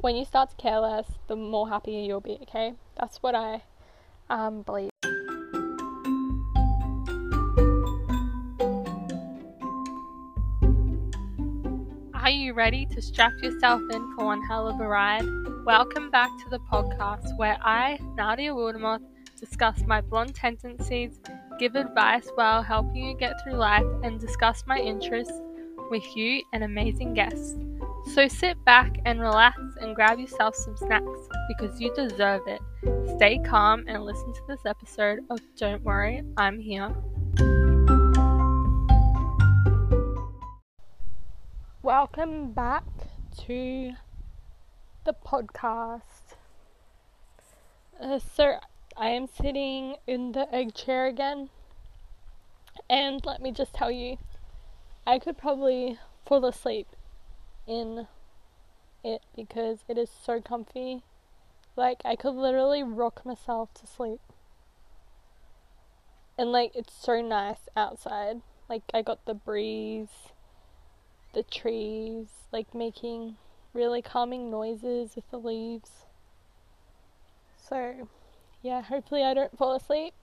when 0.00 0.14
you 0.14 0.24
start 0.24 0.50
to 0.50 0.56
care 0.56 0.78
less, 0.78 1.06
the 1.26 1.34
more 1.34 1.68
happier 1.68 2.00
you'll 2.00 2.20
be, 2.20 2.38
okay? 2.42 2.74
That's 2.98 3.16
what 3.18 3.34
I 3.34 3.62
um, 4.30 4.62
believe. 4.62 4.90
Are 12.14 12.30
you 12.30 12.52
ready 12.52 12.86
to 12.86 13.02
strap 13.02 13.32
yourself 13.42 13.80
in 13.90 14.14
for 14.14 14.26
one 14.26 14.42
hell 14.42 14.68
of 14.68 14.80
a 14.80 14.86
ride? 14.86 15.24
Welcome 15.64 16.10
back 16.10 16.30
to 16.44 16.50
the 16.50 16.60
podcast 16.72 17.36
where 17.36 17.58
I, 17.60 17.98
Nadia 18.16 18.52
Wildermoth, 18.52 19.02
discuss 19.40 19.82
my 19.86 20.00
blonde 20.00 20.34
tendencies, 20.34 21.18
give 21.58 21.74
advice 21.74 22.28
while 22.36 22.62
helping 22.62 23.04
you 23.04 23.16
get 23.16 23.42
through 23.42 23.54
life, 23.54 23.86
and 24.04 24.20
discuss 24.20 24.62
my 24.66 24.78
interests 24.78 25.40
with 25.90 26.04
you 26.16 26.42
and 26.52 26.62
amazing 26.62 27.14
guests. 27.14 27.56
So 28.14 28.26
sit 28.26 28.64
back 28.64 29.00
and 29.04 29.20
relax 29.20 29.60
and 29.82 29.94
grab 29.94 30.18
yourself 30.18 30.56
some 30.56 30.76
snacks 30.78 31.28
because 31.46 31.78
you 31.78 31.94
deserve 31.94 32.40
it. 32.46 32.60
Stay 33.16 33.38
calm 33.44 33.84
and 33.86 34.02
listen 34.02 34.32
to 34.32 34.40
this 34.48 34.64
episode 34.64 35.20
of 35.28 35.40
Don't 35.56 35.82
Worry, 35.84 36.22
I'm 36.38 36.58
Here. 36.58 36.90
Welcome 41.82 42.52
back 42.52 42.84
to 43.46 43.92
the 45.04 45.14
podcast. 45.24 46.34
Uh, 48.00 48.18
so, 48.18 48.54
I 48.96 49.08
am 49.08 49.26
sitting 49.26 49.96
in 50.06 50.32
the 50.32 50.52
egg 50.52 50.74
chair 50.74 51.06
again, 51.06 51.50
and 52.88 53.24
let 53.26 53.42
me 53.42 53.52
just 53.52 53.74
tell 53.74 53.90
you, 53.90 54.16
I 55.06 55.18
could 55.18 55.36
probably 55.36 55.98
fall 56.24 56.46
asleep 56.46 56.86
in 57.68 58.08
it 59.04 59.22
because 59.36 59.84
it 59.88 59.98
is 59.98 60.10
so 60.10 60.40
comfy. 60.40 61.02
Like, 61.76 62.00
I 62.04 62.16
could 62.16 62.34
literally 62.34 62.82
rock 62.82 63.24
myself 63.24 63.72
to 63.74 63.86
sleep. 63.86 64.20
And, 66.36 66.50
like, 66.50 66.72
it's 66.74 66.94
so 66.94 67.20
nice 67.20 67.68
outside. 67.76 68.40
Like, 68.68 68.82
I 68.92 69.02
got 69.02 69.24
the 69.26 69.34
breeze 69.34 70.32
the 71.32 71.42
trees, 71.42 72.26
like 72.52 72.74
making 72.74 73.36
really 73.72 74.02
calming 74.02 74.50
noises 74.50 75.14
with 75.14 75.30
the 75.30 75.38
leaves. 75.38 75.90
So, 77.56 78.08
yeah, 78.62 78.82
hopefully 78.82 79.22
I 79.22 79.34
don't 79.34 79.56
fall 79.56 79.74
asleep. 79.74 80.14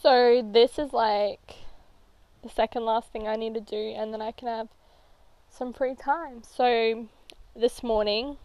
So, 0.00 0.42
this 0.42 0.78
is 0.78 0.92
like 0.92 1.56
the 2.42 2.48
second 2.48 2.84
last 2.84 3.12
thing 3.12 3.28
I 3.28 3.36
need 3.36 3.54
to 3.54 3.60
do, 3.60 3.76
and 3.76 4.12
then 4.12 4.22
I 4.22 4.32
can 4.32 4.48
have 4.48 4.68
some 5.52 5.72
free 5.72 5.94
time. 5.94 6.42
So, 6.42 7.08
this 7.54 7.82
morning 7.82 8.38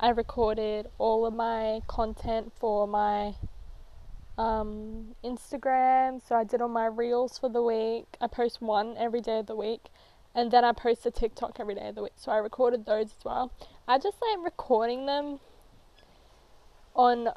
I 0.00 0.10
recorded 0.10 0.88
all 0.98 1.26
of 1.26 1.34
my 1.34 1.80
content 1.86 2.52
for 2.58 2.86
my 2.86 3.34
um, 4.38 5.14
Instagram. 5.22 6.26
So 6.26 6.34
I 6.34 6.44
did 6.44 6.62
all 6.62 6.68
my 6.68 6.86
reels 6.86 7.38
for 7.38 7.50
the 7.50 7.62
week. 7.62 8.06
I 8.20 8.26
post 8.26 8.62
one 8.62 8.96
every 8.98 9.20
day 9.20 9.38
of 9.40 9.46
the 9.46 9.56
week. 9.56 9.86
And 10.34 10.50
then 10.50 10.64
I 10.64 10.72
post 10.72 11.06
a 11.06 11.10
TikTok 11.10 11.58
every 11.60 11.74
day 11.74 11.88
of 11.88 11.94
the 11.94 12.02
week. 12.02 12.12
So 12.16 12.32
I 12.32 12.38
recorded 12.38 12.86
those 12.86 13.06
as 13.06 13.24
well. 13.24 13.52
I 13.86 13.98
just 13.98 14.16
like 14.20 14.44
recording 14.44 15.06
them 15.06 15.40
on 16.94 17.28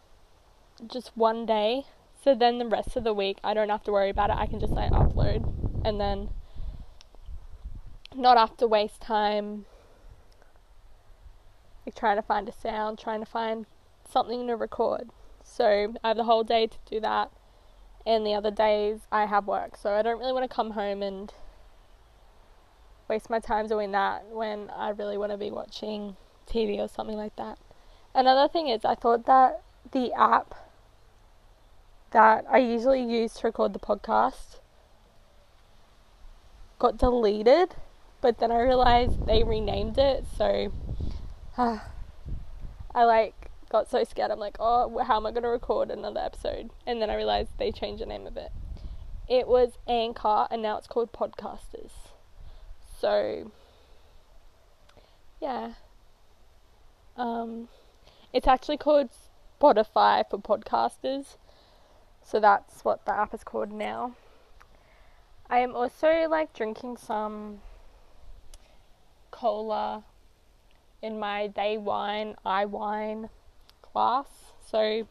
just 0.87 1.15
one 1.15 1.45
day. 1.45 1.83
So 2.21 2.35
then 2.35 2.57
the 2.57 2.65
rest 2.65 2.95
of 2.95 3.03
the 3.03 3.13
week 3.13 3.39
I 3.43 3.53
don't 3.53 3.69
have 3.69 3.83
to 3.83 3.91
worry 3.91 4.09
about 4.09 4.29
it. 4.29 4.37
I 4.37 4.45
can 4.45 4.59
just 4.59 4.73
like 4.73 4.91
upload 4.91 5.49
and 5.85 5.99
then 5.99 6.29
not 8.15 8.37
have 8.37 8.57
to 8.57 8.67
waste 8.67 9.01
time 9.01 9.65
like 11.85 11.95
trying 11.95 12.17
to 12.17 12.21
find 12.21 12.47
a 12.47 12.51
sound, 12.51 12.99
trying 12.99 13.19
to 13.19 13.25
find 13.25 13.65
something 14.07 14.47
to 14.47 14.55
record. 14.55 15.09
So 15.43 15.93
I 16.03 16.09
have 16.09 16.17
the 16.17 16.23
whole 16.23 16.43
day 16.43 16.67
to 16.67 16.77
do 16.89 16.99
that. 16.99 17.31
And 18.05 18.25
the 18.25 18.33
other 18.33 18.51
days 18.51 19.01
I 19.11 19.25
have 19.25 19.47
work. 19.47 19.75
So 19.75 19.91
I 19.93 20.01
don't 20.01 20.19
really 20.19 20.33
want 20.33 20.49
to 20.49 20.53
come 20.53 20.71
home 20.71 21.01
and 21.01 21.33
waste 23.07 23.29
my 23.29 23.39
time 23.39 23.67
doing 23.67 23.91
that 23.91 24.25
when 24.27 24.69
I 24.69 24.89
really 24.89 25.17
want 25.17 25.31
to 25.31 25.37
be 25.37 25.51
watching 25.51 26.15
TV 26.47 26.79
or 26.79 26.87
something 26.87 27.17
like 27.17 27.35
that. 27.35 27.57
Another 28.13 28.47
thing 28.51 28.67
is, 28.67 28.85
I 28.85 28.95
thought 28.95 29.25
that 29.25 29.61
the 29.91 30.13
app 30.13 30.55
that 32.11 32.45
I 32.49 32.57
usually 32.57 33.03
use 33.03 33.33
to 33.35 33.47
record 33.47 33.73
the 33.73 33.79
podcast 33.79 34.59
got 36.79 36.97
deleted, 36.97 37.75
but 38.21 38.39
then 38.39 38.51
I 38.51 38.59
realized 38.59 39.25
they 39.25 39.43
renamed 39.43 39.97
it, 39.97 40.25
so 40.37 40.71
uh, 41.57 41.79
I 42.95 43.03
like 43.03 43.49
got 43.69 43.89
so 43.89 44.03
scared. 44.03 44.31
I'm 44.31 44.39
like, 44.39 44.57
oh, 44.59 45.03
how 45.05 45.17
am 45.17 45.25
I 45.25 45.31
going 45.31 45.43
to 45.43 45.49
record 45.49 45.91
another 45.91 46.19
episode? 46.19 46.71
And 46.85 47.01
then 47.01 47.09
I 47.09 47.15
realized 47.15 47.51
they 47.57 47.71
changed 47.71 48.01
the 48.01 48.07
name 48.07 48.25
of 48.25 48.35
it. 48.35 48.51
It 49.27 49.47
was 49.47 49.73
Anchor, 49.87 50.47
and 50.49 50.61
now 50.61 50.77
it's 50.77 50.87
called 50.87 51.11
Podcasters. 51.11 51.91
So, 52.99 53.51
yeah. 55.39 55.73
Um, 57.15 57.67
it's 58.33 58.47
actually 58.47 58.77
called 58.77 59.09
Spotify 59.61 60.23
for 60.29 60.39
podcasters. 60.39 61.37
So 62.23 62.39
that's 62.39 62.83
what 62.83 63.05
the 63.05 63.13
app 63.13 63.33
is 63.33 63.43
called 63.43 63.71
now. 63.71 64.13
I 65.49 65.59
am 65.59 65.75
also 65.75 66.27
like 66.29 66.53
drinking 66.53 66.97
some 66.97 67.61
cola 69.39 70.03
in 71.01 71.19
my 71.19 71.51
they 71.55 71.77
whine, 71.77 72.35
I 72.45 72.65
wine 72.65 73.29
class. 73.81 74.27
So 74.65 75.07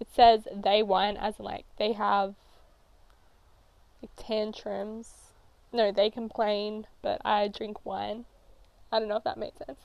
it 0.00 0.08
says 0.14 0.46
they 0.54 0.82
whine 0.82 1.16
as 1.16 1.38
in 1.38 1.44
like 1.44 1.64
they 1.78 1.92
have 1.92 2.34
like 4.00 4.10
tantrums. 4.16 5.12
No, 5.72 5.90
they 5.90 6.08
complain, 6.08 6.86
but 7.02 7.20
I 7.24 7.48
drink 7.48 7.84
wine. 7.84 8.26
I 8.92 9.00
don't 9.00 9.08
know 9.08 9.16
if 9.16 9.24
that 9.24 9.38
makes 9.38 9.58
sense. 9.58 9.80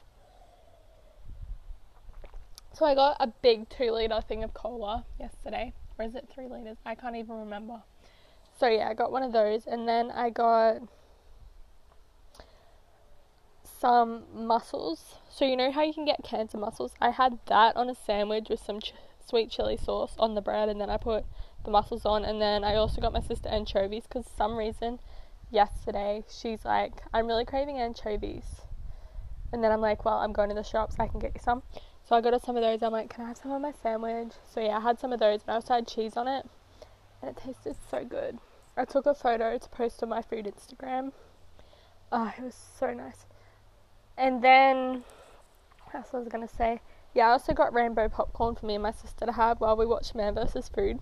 So 2.73 2.85
I 2.85 2.93
got 2.93 3.17
a 3.19 3.27
big 3.27 3.69
two 3.69 3.91
liter 3.91 4.21
thing 4.21 4.43
of 4.43 4.53
cola 4.53 5.05
yesterday. 5.19 5.73
Or 5.97 6.05
is 6.05 6.15
it 6.15 6.29
three 6.33 6.47
liters? 6.47 6.77
I 6.85 6.95
can't 6.95 7.15
even 7.15 7.39
remember. 7.39 7.81
So 8.59 8.67
yeah, 8.67 8.87
I 8.87 8.93
got 8.93 9.11
one 9.11 9.23
of 9.23 9.33
those, 9.33 9.65
and 9.65 9.87
then 9.87 10.11
I 10.11 10.29
got 10.29 10.81
some 13.79 14.23
mussels. 14.33 15.15
So 15.29 15.45
you 15.45 15.55
know 15.55 15.71
how 15.71 15.83
you 15.83 15.93
can 15.93 16.05
get 16.05 16.23
cans 16.23 16.53
of 16.53 16.59
mussels? 16.59 16.93
I 16.99 17.11
had 17.11 17.39
that 17.45 17.75
on 17.75 17.89
a 17.89 17.95
sandwich 17.95 18.47
with 18.49 18.59
some 18.59 18.79
ch- 18.79 18.93
sweet 19.25 19.49
chili 19.49 19.77
sauce 19.77 20.15
on 20.19 20.35
the 20.35 20.41
bread, 20.41 20.69
and 20.69 20.81
then 20.81 20.89
I 20.89 20.97
put 20.97 21.25
the 21.63 21.71
mussels 21.71 22.05
on, 22.05 22.25
and 22.25 22.41
then 22.41 22.63
I 22.63 22.75
also 22.75 23.01
got 23.01 23.13
my 23.13 23.21
sister 23.21 23.47
anchovies 23.49 24.03
because 24.03 24.25
some 24.37 24.57
reason 24.57 24.99
yesterday 25.49 26.23
she's 26.29 26.65
like, 26.65 27.01
I'm 27.13 27.27
really 27.27 27.45
craving 27.45 27.77
anchovies, 27.77 28.61
and 29.53 29.63
then 29.63 29.71
I'm 29.71 29.81
like, 29.81 30.03
well, 30.03 30.17
I'm 30.17 30.33
going 30.33 30.49
to 30.49 30.55
the 30.55 30.63
shop 30.63 30.91
so 30.91 31.03
I 31.03 31.07
can 31.07 31.19
get 31.19 31.33
you 31.35 31.41
some. 31.43 31.63
So 32.07 32.15
I 32.15 32.21
got 32.21 32.33
her 32.33 32.39
some 32.39 32.57
of 32.57 32.63
those. 32.63 32.81
I'm 32.81 32.91
like, 32.91 33.09
can 33.13 33.23
I 33.23 33.27
have 33.29 33.37
some 33.37 33.51
on 33.51 33.61
my 33.61 33.73
sandwich? 33.83 34.33
So 34.51 34.59
yeah, 34.61 34.77
I 34.77 34.81
had 34.81 34.99
some 34.99 35.13
of 35.13 35.19
those, 35.19 35.41
and 35.41 35.51
I 35.51 35.53
also 35.55 35.75
had 35.75 35.87
cheese 35.87 36.17
on 36.17 36.27
it, 36.27 36.45
and 37.21 37.31
it 37.31 37.37
tasted 37.37 37.75
so 37.89 38.03
good. 38.03 38.39
I 38.75 38.85
took 38.85 39.05
a 39.05 39.13
photo 39.13 39.57
to 39.57 39.69
post 39.69 40.01
on 40.03 40.09
my 40.09 40.21
food 40.21 40.45
Instagram. 40.45 41.11
Oh, 42.11 42.33
it 42.37 42.43
was 42.43 42.55
so 42.79 42.93
nice. 42.93 43.25
And 44.19 44.43
then, 44.43 45.05
what 45.85 45.95
else 45.95 46.09
I 46.13 46.19
was 46.19 46.27
gonna 46.27 46.49
say? 46.49 46.81
Yeah, 47.13 47.29
I 47.29 47.31
also 47.31 47.53
got 47.53 47.73
rainbow 47.73 48.09
popcorn 48.09 48.55
for 48.55 48.65
me 48.65 48.75
and 48.75 48.83
my 48.83 48.91
sister 48.91 49.25
to 49.25 49.31
have 49.31 49.61
while 49.61 49.77
we 49.77 49.85
watched 49.85 50.13
Man 50.13 50.35
vs. 50.35 50.67
Food. 50.67 50.99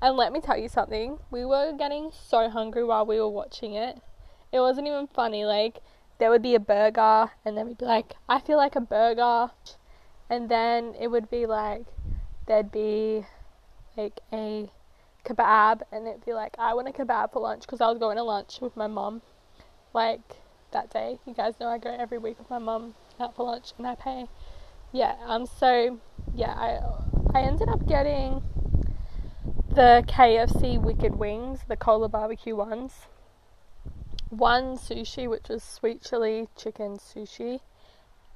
And 0.00 0.16
let 0.16 0.32
me 0.32 0.40
tell 0.40 0.56
you 0.56 0.68
something, 0.68 1.18
we 1.32 1.44
were 1.44 1.72
getting 1.76 2.12
so 2.12 2.48
hungry 2.48 2.84
while 2.84 3.04
we 3.04 3.18
were 3.18 3.28
watching 3.28 3.74
it. 3.74 4.00
It 4.52 4.60
wasn't 4.60 4.86
even 4.86 5.08
funny. 5.08 5.44
Like, 5.44 5.80
there 6.18 6.30
would 6.30 6.42
be 6.42 6.54
a 6.54 6.60
burger, 6.60 7.32
and 7.44 7.56
then 7.56 7.66
we'd 7.66 7.78
be 7.78 7.86
like, 7.86 8.14
I 8.28 8.38
feel 8.38 8.56
like 8.56 8.76
a 8.76 8.80
burger. 8.80 9.50
And 10.30 10.48
then 10.48 10.94
it 10.98 11.08
would 11.08 11.28
be 11.28 11.46
like, 11.46 11.86
there'd 12.46 12.70
be 12.70 13.26
like 13.96 14.20
a 14.32 14.70
kebab, 15.24 15.82
and 15.90 16.06
it'd 16.06 16.24
be 16.24 16.34
like, 16.34 16.54
I 16.56 16.74
want 16.74 16.86
a 16.86 16.92
kebab 16.92 17.32
for 17.32 17.40
lunch 17.40 17.62
because 17.62 17.80
I 17.80 17.88
was 17.88 17.98
going 17.98 18.16
to 18.16 18.22
lunch 18.22 18.60
with 18.60 18.76
my 18.76 18.86
mom. 18.86 19.22
Like, 19.92 20.36
that 20.72 20.90
day. 20.90 21.18
You 21.26 21.34
guys 21.34 21.54
know 21.60 21.68
I 21.68 21.78
go 21.78 21.90
every 21.90 22.18
week 22.18 22.38
with 22.38 22.50
my 22.50 22.58
mum 22.58 22.94
out 23.18 23.34
for 23.34 23.46
lunch 23.46 23.72
and 23.78 23.86
I 23.86 23.94
pay. 23.94 24.26
Yeah, 24.92 25.16
um 25.26 25.46
so 25.46 25.98
yeah, 26.34 26.52
I 26.52 27.38
I 27.38 27.42
ended 27.42 27.68
up 27.68 27.86
getting 27.86 28.42
the 29.68 30.04
KFC 30.08 30.80
Wicked 30.80 31.16
Wings, 31.16 31.60
the 31.68 31.76
cola 31.76 32.08
barbecue 32.08 32.56
ones. 32.56 33.06
One 34.30 34.76
sushi, 34.76 35.28
which 35.28 35.48
was 35.48 35.62
sweet 35.62 36.02
chili 36.02 36.48
chicken 36.56 36.98
sushi. 36.98 37.60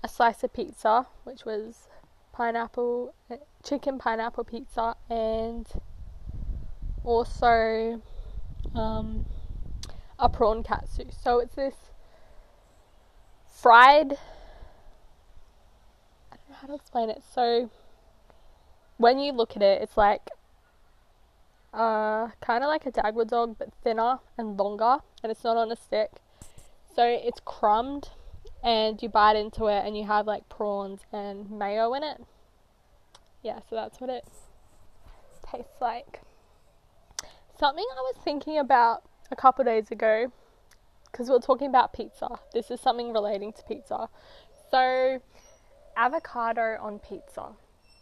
A 0.03 0.09
slice 0.09 0.45
of 0.45 0.53
pizza, 0.53 1.07
which 1.25 1.45
was 1.45 1.89
pineapple, 2.33 3.15
eh, 3.31 3.37
chicken 3.63 3.99
pineapple 3.99 4.45
pizza, 4.45 4.97
and 5.09 5.67
also 7.05 8.03
um, 8.75 9.25
a 10.19 10.29
prawn 10.29 10.63
katsu. 10.63 11.05
So 11.11 11.39
it's 11.39 11.55
this 11.55 11.75
fried 13.55 14.19
I 16.33 16.37
don't 16.37 16.51
know 16.51 16.57
how 16.61 16.67
to 16.69 16.75
explain 16.75 17.11
it? 17.11 17.23
So 17.35 17.71
when 18.97 19.19
you 19.19 19.33
look 19.33 19.57
at 19.57 19.63
it, 19.63 19.83
it's 19.83 19.97
like 19.97 20.31
uh, 21.73 22.29
kind 22.41 22.63
of 22.63 22.69
like 22.69 22.87
a 22.87 22.93
Dagwood 22.93 23.29
dog, 23.29 23.57
but 23.59 23.69
thinner 23.83 24.19
and 24.39 24.57
longer, 24.57 24.99
and 25.23 25.33
it's 25.33 25.45
not 25.45 25.57
on 25.57 25.73
a 25.73 25.77
stick. 25.77 26.11
So 26.95 27.05
it's 27.05 27.41
crumbed, 27.45 28.11
and 28.63 29.03
you 29.03 29.09
bite 29.09 29.37
into 29.37 29.67
it, 29.67 29.85
and 29.85 29.97
you 29.97 30.05
have 30.05 30.27
like 30.27 30.49
prawns 30.49 31.01
and 31.13 31.51
mayo 31.51 31.93
in 31.95 32.05
it. 32.05 32.23
Yeah, 33.43 33.59
so 33.69 33.77
that's 33.77 34.01
what 34.01 34.09
it 34.11 34.25
tastes 35.51 35.81
like. 35.81 36.21
Something 37.59 37.85
I 37.97 38.01
was 38.01 38.17
thinking 38.23 38.59
about 38.59 39.03
a 39.31 39.37
couple 39.37 39.65
days 39.65 39.91
ago, 39.91 40.33
because 41.15 41.29
we 41.29 41.37
are 41.37 41.41
talking 41.41 41.69
about 41.69 41.93
pizza. 41.93 42.27
This 42.53 42.73
is 42.73 42.81
something 42.81 43.13
relating 43.13 43.53
to 43.53 43.63
pizza. 43.63 44.09
So, 44.73 45.23
avocado 45.97 46.77
on 46.81 46.99
pizza. 46.99 47.51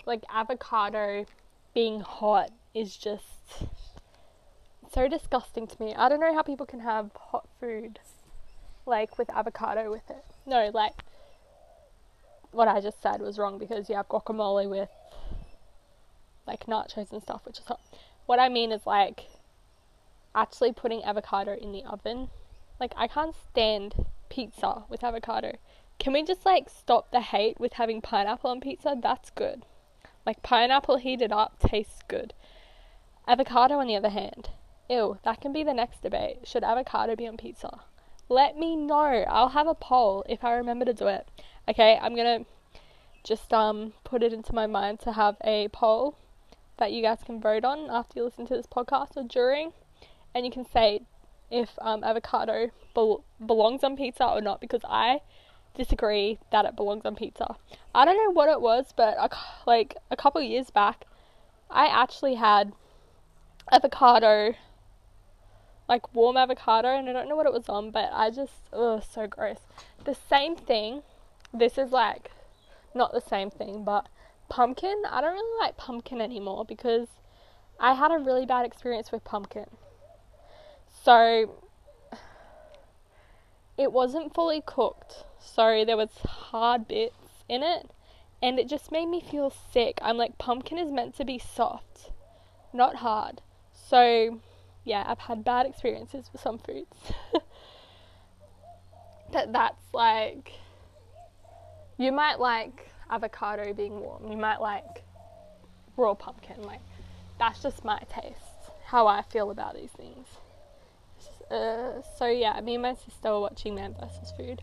Like, 0.06 0.22
avocado 0.32 1.26
being 1.74 2.00
hot 2.00 2.50
is 2.74 2.96
just 2.96 3.66
so 4.90 5.08
disgusting 5.08 5.66
to 5.66 5.82
me. 5.82 5.94
I 5.94 6.08
don't 6.08 6.20
know 6.20 6.34
how 6.34 6.40
people 6.40 6.64
can 6.64 6.80
have 6.80 7.10
hot 7.14 7.46
food 7.60 7.98
like 8.86 9.18
with 9.18 9.28
avocado 9.30 9.90
with 9.90 10.08
it. 10.08 10.24
No, 10.46 10.70
like 10.72 10.94
what 12.50 12.66
I 12.66 12.80
just 12.80 13.00
said 13.02 13.20
was 13.20 13.38
wrong 13.38 13.58
because 13.58 13.90
you 13.90 13.96
have 13.96 14.08
guacamole 14.08 14.68
with 14.68 14.88
like 16.46 16.64
nachos 16.64 17.12
and 17.12 17.22
stuff, 17.22 17.42
which 17.44 17.58
is 17.58 17.66
hot. 17.66 17.80
What 18.24 18.38
I 18.38 18.48
mean 18.48 18.72
is 18.72 18.86
like 18.86 19.24
actually 20.34 20.72
putting 20.72 21.04
avocado 21.04 21.54
in 21.54 21.72
the 21.72 21.84
oven. 21.84 22.30
Like 22.82 22.94
I 22.96 23.06
can't 23.06 23.36
stand 23.36 24.06
pizza 24.28 24.82
with 24.88 25.04
avocado. 25.04 25.52
Can 26.00 26.14
we 26.14 26.24
just 26.24 26.44
like 26.44 26.68
stop 26.68 27.12
the 27.12 27.20
hate 27.20 27.60
with 27.60 27.74
having 27.74 28.00
pineapple 28.00 28.50
on 28.50 28.60
pizza? 28.60 28.96
That's 29.00 29.30
good. 29.30 29.62
Like 30.26 30.42
pineapple 30.42 30.96
heated 30.96 31.30
up 31.30 31.60
tastes 31.60 32.00
good. 32.08 32.34
Avocado, 33.28 33.78
on 33.78 33.86
the 33.86 33.94
other 33.94 34.08
hand, 34.08 34.50
ew, 34.90 35.16
that 35.22 35.40
can 35.40 35.52
be 35.52 35.62
the 35.62 35.72
next 35.72 36.02
debate. 36.02 36.38
Should 36.42 36.64
avocado 36.64 37.14
be 37.14 37.28
on 37.28 37.36
pizza? 37.36 37.82
Let 38.28 38.58
me 38.58 38.74
know. 38.74 39.26
I'll 39.28 39.50
have 39.50 39.68
a 39.68 39.76
poll 39.76 40.24
if 40.28 40.42
I 40.42 40.54
remember 40.54 40.84
to 40.84 40.92
do 40.92 41.06
it. 41.06 41.28
Okay, 41.68 41.96
I'm 42.02 42.16
gonna 42.16 42.44
just 43.22 43.52
um 43.52 43.92
put 44.02 44.24
it 44.24 44.32
into 44.32 44.56
my 44.56 44.66
mind 44.66 44.98
to 45.02 45.12
have 45.12 45.36
a 45.44 45.68
poll 45.68 46.16
that 46.78 46.90
you 46.90 47.00
guys 47.00 47.20
can 47.24 47.40
vote 47.40 47.64
on 47.64 47.88
after 47.88 48.18
you 48.18 48.24
listen 48.24 48.44
to 48.48 48.56
this 48.56 48.66
podcast 48.66 49.16
or 49.16 49.22
during, 49.22 49.72
and 50.34 50.44
you 50.44 50.50
can 50.50 50.64
say 50.64 51.02
if 51.52 51.70
um, 51.80 52.02
avocado 52.02 52.70
be- 52.94 53.46
belongs 53.46 53.84
on 53.84 53.96
pizza 53.96 54.24
or 54.24 54.40
not 54.40 54.60
because 54.60 54.80
I 54.84 55.20
disagree 55.76 56.38
that 56.50 56.64
it 56.64 56.74
belongs 56.74 57.04
on 57.04 57.14
pizza. 57.14 57.56
I 57.94 58.04
don't 58.04 58.16
know 58.16 58.32
what 58.32 58.48
it 58.48 58.60
was, 58.60 58.92
but 58.96 59.16
like 59.66 59.96
a 60.10 60.16
couple 60.16 60.40
years 60.40 60.70
back, 60.70 61.04
I 61.70 61.86
actually 61.86 62.34
had 62.34 62.72
avocado, 63.70 64.54
like 65.88 66.14
warm 66.14 66.36
avocado, 66.36 66.88
and 66.88 67.08
I 67.08 67.12
don't 67.12 67.28
know 67.28 67.36
what 67.36 67.46
it 67.46 67.52
was 67.52 67.68
on, 67.68 67.90
but 67.90 68.10
I 68.12 68.30
just, 68.30 68.52
ugh, 68.72 69.02
so 69.08 69.26
gross. 69.26 69.60
The 70.04 70.14
same 70.14 70.56
thing, 70.56 71.02
this 71.52 71.78
is 71.78 71.92
like 71.92 72.30
not 72.94 73.12
the 73.12 73.20
same 73.20 73.50
thing, 73.50 73.84
but 73.84 74.08
pumpkin, 74.48 75.02
I 75.08 75.20
don't 75.20 75.32
really 75.32 75.60
like 75.60 75.76
pumpkin 75.76 76.20
anymore 76.20 76.64
because 76.64 77.08
I 77.80 77.94
had 77.94 78.10
a 78.10 78.18
really 78.18 78.46
bad 78.46 78.66
experience 78.66 79.10
with 79.12 79.24
pumpkin. 79.24 79.66
So, 81.04 81.56
it 83.76 83.90
wasn't 83.90 84.32
fully 84.32 84.62
cooked, 84.64 85.24
so 85.40 85.84
there 85.84 85.96
was 85.96 86.10
hard 86.24 86.86
bits 86.86 87.16
in 87.48 87.64
it, 87.64 87.90
and 88.40 88.58
it 88.60 88.68
just 88.68 88.92
made 88.92 89.06
me 89.06 89.20
feel 89.20 89.52
sick. 89.72 89.98
I'm 90.00 90.16
like, 90.16 90.38
pumpkin 90.38 90.78
is 90.78 90.92
meant 90.92 91.16
to 91.16 91.24
be 91.24 91.38
soft, 91.38 92.10
not 92.72 92.96
hard. 92.96 93.40
So, 93.72 94.38
yeah, 94.84 95.04
I've 95.04 95.18
had 95.18 95.42
bad 95.42 95.66
experiences 95.66 96.30
with 96.32 96.40
some 96.40 96.58
foods. 96.58 97.12
but 99.32 99.52
that's 99.52 99.82
like, 99.92 100.52
you 101.98 102.12
might 102.12 102.38
like 102.38 102.88
avocado 103.10 103.72
being 103.72 103.98
warm, 103.98 104.30
you 104.30 104.36
might 104.36 104.60
like 104.60 105.02
raw 105.96 106.14
pumpkin. 106.14 106.62
Like, 106.62 106.80
that's 107.40 107.60
just 107.60 107.84
my 107.84 107.98
taste, 108.08 108.70
how 108.84 109.08
I 109.08 109.22
feel 109.22 109.50
about 109.50 109.74
these 109.74 109.90
things. 109.90 110.28
Uh, 111.52 112.00
so, 112.16 112.26
yeah, 112.26 112.58
me 112.60 112.74
and 112.74 112.82
my 112.82 112.94
sister 112.94 113.30
were 113.30 113.40
watching 113.40 113.74
Man 113.74 113.94
vs. 114.00 114.32
Food. 114.36 114.62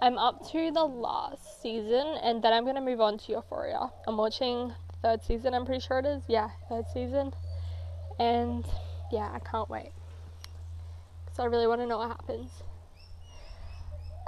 I'm 0.00 0.18
up 0.18 0.50
to 0.50 0.70
the 0.72 0.84
last 0.84 1.62
season 1.62 2.18
and 2.22 2.42
then 2.42 2.52
I'm 2.52 2.64
to 2.66 2.80
move 2.80 3.00
on 3.00 3.18
to 3.18 3.32
Euphoria. 3.32 3.90
I'm 4.06 4.16
watching 4.16 4.72
third 5.02 5.22
season, 5.24 5.54
I'm 5.54 5.64
pretty 5.64 5.80
sure 5.80 5.98
it 5.98 6.06
is. 6.06 6.22
Yeah, 6.28 6.50
third 6.68 6.86
season. 6.92 7.32
And 8.18 8.64
yeah, 9.10 9.30
I 9.32 9.38
can't 9.40 9.68
wait. 9.68 9.92
Because 11.24 11.38
I 11.38 11.44
really 11.44 11.66
want 11.66 11.80
to 11.80 11.86
know 11.86 11.98
what 11.98 12.08
happens. 12.08 12.50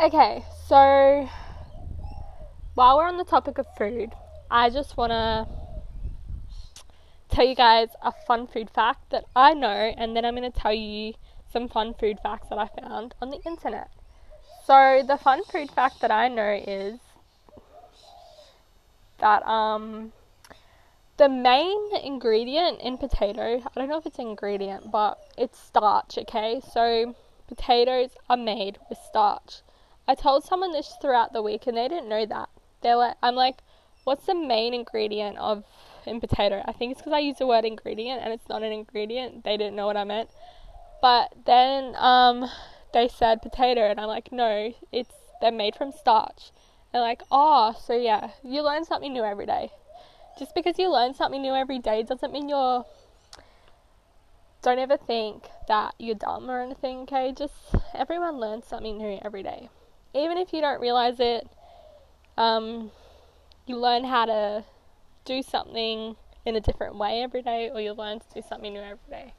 Okay, 0.03 0.45
so 0.67 1.29
while 2.75 2.97
we're 2.97 3.09
on 3.09 3.17
the 3.17 3.25
topic 3.25 3.59
of 3.59 3.67
food, 3.79 4.13
I 4.51 4.71
just 4.71 4.97
want 4.97 5.11
to 5.11 5.49
tell 7.29 7.47
you 7.47 7.55
guys 7.55 7.89
a 8.03 8.13
fun 8.27 8.47
food 8.47 8.71
fact 8.71 9.11
that 9.11 9.25
I 9.35 9.55
know, 9.55 9.69
and 9.69 10.17
then 10.17 10.25
I'm 10.25 10.35
going 10.35 10.51
to 10.51 10.57
tell 10.57 10.73
you 10.73 11.15
some 11.55 11.69
fun 11.69 11.95
food 11.95 12.19
facts 12.23 12.49
that 12.51 12.59
I 12.59 12.69
found 12.83 13.15
on 13.23 13.31
the 13.31 13.41
internet. 13.47 13.89
So, 14.67 15.03
the 15.07 15.17
fun 15.17 15.43
food 15.45 15.71
fact 15.71 16.01
that 16.03 16.11
I 16.11 16.29
know 16.29 16.61
is 16.67 16.99
that 19.19 19.47
um, 19.47 20.13
the 21.17 21.29
main 21.29 21.97
ingredient 22.03 22.81
in 22.81 22.99
potato, 22.99 23.63
I 23.65 23.71
don't 23.75 23.89
know 23.89 23.99
if 23.99 24.07
it's 24.07 24.19
an 24.19 24.29
ingredient, 24.29 24.91
but 24.91 25.19
it's 25.39 25.59
starch, 25.59 26.19
okay? 26.19 26.61
So 26.73 27.15
potatoes 27.47 28.11
are 28.29 28.37
made 28.37 28.79
with 28.89 28.99
starch. 28.99 29.63
I 30.09 30.15
told 30.15 30.45
someone 30.45 30.73
this 30.73 30.97
throughout 31.01 31.33
the 31.33 31.43
week 31.43 31.67
and 31.67 31.77
they 31.77 31.89
didn't 31.89 32.09
know 32.09 32.27
that. 32.27 32.49
They're 32.83 32.97
like, 32.97 33.17
I'm 33.23 33.37
like, 33.37 33.63
what's 34.05 34.27
the 34.27 34.35
main 34.35 34.75
ingredient 34.75 35.39
of 35.39 35.65
in 36.05 36.21
potato? 36.21 36.63
I 36.67 36.73
think 36.73 36.93
it's 36.93 37.01
because 37.01 37.15
I 37.15 37.21
used 37.21 37.39
the 37.39 37.47
word 37.47 37.65
ingredient 37.65 38.21
and 38.23 38.33
it's 38.33 38.49
not 38.49 38.63
an 38.63 38.73
ingredient. 38.73 39.45
They 39.45 39.57
didn't 39.57 39.77
know 39.77 39.87
what 39.87 39.97
I 39.97 40.05
meant. 40.05 40.31
But 41.05 41.35
then 41.45 41.95
um, 41.99 42.49
they 42.95 43.09
said 43.09 43.43
potato 43.43 43.83
and 43.83 44.01
I'm 44.01 44.09
like, 44.09 44.33
no, 44.33 44.73
it's 44.91 45.15
they're 45.43 45.53
made 45.53 45.77
from 45.77 45.93
starch. 45.93 46.51
They're 46.91 47.03
like, 47.03 47.21
oh, 47.31 47.75
so 47.79 47.95
yeah, 47.95 48.31
you 48.43 48.63
learn 48.63 48.87
something 48.87 49.13
new 49.13 49.23
every 49.23 49.45
day 49.45 49.69
just 50.39 50.55
because 50.55 50.79
you 50.79 50.91
learn 50.91 51.13
something 51.13 51.43
new 51.43 51.55
every 51.55 51.79
day 51.79 52.03
doesn't 52.03 52.33
mean 52.33 52.49
you're 52.49 52.87
don't 54.63 54.79
ever 54.79 54.97
think 54.97 55.45
that 55.69 55.95
you're 55.99 56.15
dumb 56.15 56.51
or 56.51 56.63
anything, 56.63 57.01
okay? 57.01 57.35
Just 57.37 57.53
everyone 57.95 58.39
learns 58.39 58.67
something 58.67 58.97
new 58.97 59.19
every 59.23 59.43
day. 59.43 59.69
Even 60.15 60.39
if 60.39 60.55
you 60.55 60.63
don't 60.63 60.81
realize 60.81 61.21
it, 61.21 61.47
um, 62.39 62.91
you 63.67 63.77
learn 63.77 64.05
how 64.05 64.25
to 64.25 64.65
do 65.27 65.43
something 65.43 66.17
in 66.47 66.57
a 66.57 66.61
different 66.61 66.97
way 66.97 67.23
every 67.23 67.43
day, 67.43 67.69
or 67.69 67.79
you 67.79 67.93
learn 67.93 68.21
to 68.21 68.27
do 68.33 68.43
something 68.49 68.73
new 68.73 68.81
every 68.81 69.11
day. 69.11 69.35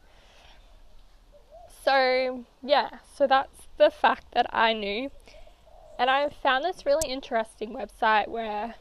So, 1.86 2.44
yeah, 2.63 2.89
so 3.15 3.27
that's 3.27 3.68
the 3.77 3.92
fact 3.92 4.32
that 4.34 4.48
I 4.50 4.74
knew. 4.74 5.12
And 6.00 6.10
I 6.10 6.30
found 6.30 6.65
this 6.65 6.84
really 6.84 7.08
interesting 7.08 7.75
website 7.75 8.27
where 8.27 8.74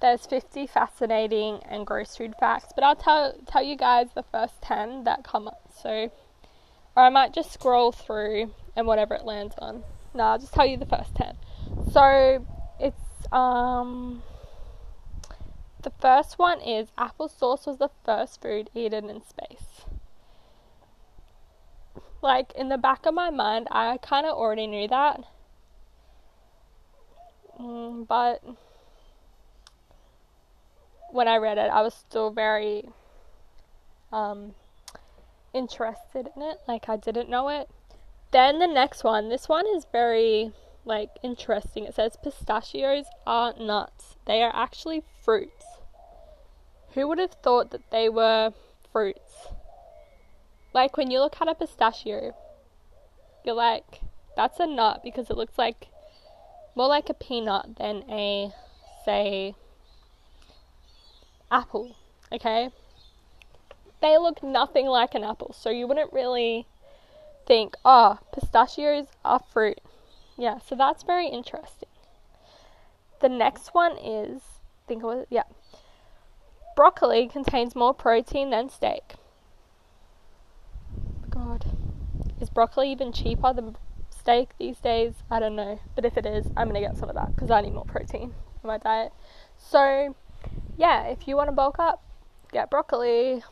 there's 0.00 0.24
50 0.24 0.68
fascinating 0.68 1.58
and 1.68 1.84
gross 1.84 2.16
food 2.16 2.34
facts, 2.38 2.72
but 2.76 2.84
I'll 2.84 2.94
tell 2.94 3.34
tell 3.48 3.62
you 3.62 3.76
guys 3.76 4.06
the 4.14 4.22
first 4.22 4.62
10 4.62 5.02
that 5.02 5.24
come 5.24 5.48
up. 5.48 5.60
So, 5.82 6.12
or 6.94 7.02
I 7.02 7.08
might 7.08 7.34
just 7.34 7.52
scroll 7.52 7.90
through 7.90 8.52
and 8.76 8.86
whatever 8.86 9.14
it 9.14 9.24
lands 9.24 9.56
on. 9.58 9.82
No, 10.14 10.22
I'll 10.22 10.38
just 10.38 10.54
tell 10.54 10.64
you 10.64 10.76
the 10.76 10.86
first 10.86 11.12
10. 11.16 11.36
So, 11.92 12.46
it's 12.78 13.32
um 13.32 14.22
the 15.82 15.90
first 16.00 16.38
one 16.38 16.60
is 16.60 16.86
applesauce 16.96 17.66
was 17.66 17.78
the 17.78 17.90
first 18.04 18.40
food 18.40 18.70
eaten 18.76 19.10
in 19.10 19.22
space. 19.26 19.86
Like 22.26 22.50
in 22.56 22.70
the 22.70 22.76
back 22.76 23.06
of 23.06 23.14
my 23.14 23.30
mind, 23.30 23.68
I 23.70 23.98
kind 23.98 24.26
of 24.26 24.32
already 24.36 24.66
knew 24.66 24.88
that. 24.88 25.20
Mm, 27.60 28.04
but 28.08 28.42
when 31.12 31.28
I 31.28 31.36
read 31.36 31.56
it, 31.56 31.70
I 31.70 31.82
was 31.82 31.94
still 31.94 32.30
very 32.32 32.88
um, 34.12 34.56
interested 35.54 36.28
in 36.34 36.42
it. 36.42 36.56
Like 36.66 36.88
I 36.88 36.96
didn't 36.96 37.30
know 37.30 37.48
it. 37.48 37.68
Then 38.32 38.58
the 38.58 38.66
next 38.66 39.04
one, 39.04 39.28
this 39.28 39.48
one 39.48 39.68
is 39.68 39.86
very 39.92 40.50
like 40.84 41.10
interesting. 41.22 41.84
It 41.84 41.94
says 41.94 42.16
pistachios 42.20 43.04
aren't 43.24 43.60
nuts. 43.60 44.16
They 44.24 44.42
are 44.42 44.52
actually 44.52 45.04
fruits. 45.22 45.64
Who 46.94 47.06
would 47.06 47.20
have 47.20 47.34
thought 47.34 47.70
that 47.70 47.88
they 47.92 48.08
were 48.08 48.52
fruits? 48.90 49.46
Like 50.76 50.98
when 50.98 51.10
you 51.10 51.20
look 51.20 51.38
at 51.40 51.48
a 51.48 51.54
pistachio, 51.54 52.34
you're 53.42 53.54
like, 53.54 54.02
that's 54.36 54.60
a 54.60 54.66
nut 54.66 55.00
because 55.02 55.30
it 55.30 55.36
looks 55.38 55.56
like 55.56 55.88
more 56.74 56.86
like 56.86 57.08
a 57.08 57.14
peanut 57.14 57.78
than 57.78 58.04
a 58.10 58.52
say 59.02 59.54
apple, 61.50 61.96
okay? 62.30 62.68
They 64.02 64.18
look 64.18 64.42
nothing 64.42 64.84
like 64.84 65.14
an 65.14 65.24
apple, 65.24 65.54
so 65.58 65.70
you 65.70 65.86
wouldn't 65.86 66.12
really 66.12 66.66
think, 67.46 67.74
oh, 67.82 68.18
pistachios 68.34 69.06
are 69.24 69.40
fruit. 69.50 69.80
Yeah, 70.36 70.58
so 70.58 70.74
that's 70.74 71.04
very 71.04 71.28
interesting. 71.28 71.88
The 73.22 73.30
next 73.30 73.72
one 73.72 73.96
is, 73.96 74.42
think 74.86 75.02
it, 75.02 75.26
yeah. 75.30 75.44
Broccoli 76.76 77.28
contains 77.28 77.74
more 77.74 77.94
protein 77.94 78.50
than 78.50 78.68
steak. 78.68 79.14
God, 81.36 81.66
is 82.40 82.45
broccoli 82.56 82.90
even 82.90 83.12
cheaper 83.12 83.52
than 83.52 83.76
steak 84.08 84.48
these 84.58 84.78
days? 84.78 85.12
I 85.30 85.38
don't 85.38 85.54
know, 85.54 85.78
but 85.94 86.06
if 86.06 86.16
it 86.16 86.24
is, 86.24 86.46
I'm 86.56 86.68
gonna 86.68 86.80
get 86.80 86.96
some 86.96 87.10
of 87.10 87.14
that 87.14 87.34
because 87.34 87.50
I 87.50 87.60
need 87.60 87.74
more 87.74 87.84
protein 87.84 88.32
in 88.62 88.66
my 88.66 88.78
diet. 88.78 89.12
So, 89.58 90.16
yeah, 90.78 91.02
if 91.02 91.28
you 91.28 91.36
want 91.36 91.48
to 91.48 91.52
bulk 91.52 91.78
up, 91.78 92.02
get 92.52 92.70
broccoli. 92.70 93.44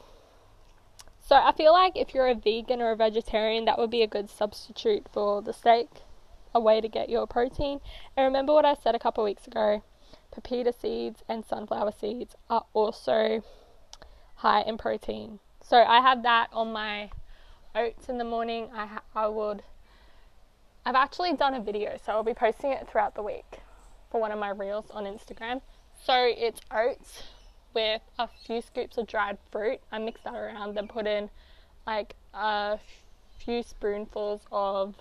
So, 1.20 1.36
I 1.36 1.52
feel 1.52 1.72
like 1.72 1.92
if 1.96 2.14
you're 2.14 2.28
a 2.28 2.34
vegan 2.34 2.80
or 2.80 2.92
a 2.92 2.96
vegetarian, 2.96 3.66
that 3.66 3.78
would 3.78 3.90
be 3.90 4.02
a 4.02 4.06
good 4.06 4.30
substitute 4.30 5.06
for 5.12 5.42
the 5.42 5.52
steak, 5.52 5.90
a 6.54 6.60
way 6.60 6.80
to 6.80 6.88
get 6.88 7.10
your 7.10 7.26
protein. 7.26 7.80
And 8.16 8.24
remember 8.24 8.54
what 8.54 8.64
I 8.64 8.72
said 8.72 8.94
a 8.94 8.98
couple 8.98 9.22
weeks 9.22 9.46
ago 9.46 9.82
pepita 10.30 10.72
seeds 10.72 11.22
and 11.28 11.44
sunflower 11.44 11.92
seeds 11.92 12.34
are 12.48 12.64
also 12.72 13.44
high 14.36 14.62
in 14.62 14.78
protein. 14.78 15.40
So, 15.62 15.76
I 15.76 16.00
have 16.00 16.22
that 16.22 16.48
on 16.54 16.72
my 16.72 17.10
oats 17.74 18.08
in 18.08 18.18
the 18.18 18.24
morning. 18.24 18.68
I, 18.74 18.86
ha- 18.86 19.02
I 19.14 19.28
would. 19.28 19.62
I've 20.86 20.94
actually 20.94 21.34
done 21.34 21.54
a 21.54 21.60
video, 21.60 21.98
so 22.04 22.12
I'll 22.12 22.22
be 22.22 22.34
posting 22.34 22.72
it 22.72 22.88
throughout 22.88 23.14
the 23.14 23.22
week 23.22 23.60
for 24.10 24.20
one 24.20 24.32
of 24.32 24.38
my 24.38 24.50
reels 24.50 24.86
on 24.90 25.04
Instagram. 25.04 25.60
So 26.04 26.14
it's 26.14 26.60
oats 26.70 27.22
with 27.74 28.02
a 28.18 28.28
few 28.46 28.60
scoops 28.60 28.98
of 28.98 29.06
dried 29.06 29.38
fruit. 29.50 29.80
I 29.90 29.98
mix 29.98 30.20
that 30.22 30.34
around, 30.34 30.76
then 30.76 30.88
put 30.88 31.06
in 31.06 31.30
like 31.86 32.14
a 32.32 32.78
few 33.38 33.62
spoonfuls 33.62 34.42
of 34.52 34.94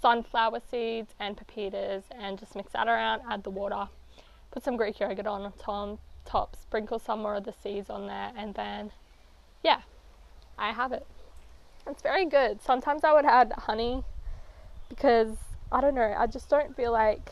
sunflower 0.00 0.60
seeds 0.70 1.14
and 1.20 1.36
pepitas 1.36 2.02
and 2.10 2.38
just 2.38 2.56
mix 2.56 2.72
that 2.72 2.88
around, 2.88 3.22
add 3.28 3.44
the 3.44 3.50
water, 3.50 3.88
put 4.50 4.64
some 4.64 4.76
Greek 4.76 4.98
yogurt 4.98 5.26
on 5.26 5.52
top, 5.58 5.98
top 6.24 6.56
sprinkle 6.56 6.98
some 6.98 7.20
more 7.20 7.36
of 7.36 7.44
the 7.44 7.54
seeds 7.62 7.88
on 7.88 8.06
there, 8.06 8.32
and 8.36 8.54
then 8.54 8.90
yeah, 9.62 9.82
I 10.58 10.72
have 10.72 10.92
it. 10.92 11.06
It's 11.86 12.02
very 12.02 12.26
good. 12.26 12.62
Sometimes 12.62 13.04
I 13.04 13.12
would 13.12 13.24
add 13.24 13.52
honey 13.56 14.04
because 14.88 15.36
I 15.70 15.80
don't 15.80 15.94
know, 15.94 16.14
I 16.16 16.26
just 16.26 16.48
don't 16.48 16.76
feel 16.76 16.92
like 16.92 17.30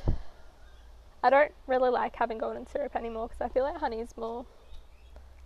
I 1.23 1.31
don't 1.31 1.53
really 1.67 1.91
like 1.91 2.17
having 2.17 2.39
golden 2.39 2.67
syrup 2.67 2.97
anymore 2.97 3.29
because 3.29 3.41
I 3.43 3.49
feel 3.49 3.65
like 3.65 3.77
honey 3.77 4.01
is 4.01 4.17
more 4.17 4.47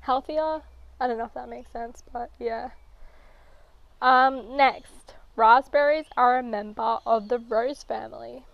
healthier. 0.01 0.63
I 1.01 1.07
don't 1.07 1.19
know 1.19 1.25
if 1.25 1.35
that 1.35 1.49
makes 1.49 1.73
sense, 1.73 2.03
but 2.13 2.31
yeah. 2.39 2.71
Um, 4.01 4.57
next, 4.57 5.15
raspberries 5.35 6.07
are 6.17 6.39
a 6.39 6.43
member 6.43 6.99
of 7.05 7.29
the 7.29 7.39
rose 7.39 7.83
family. 7.83 8.45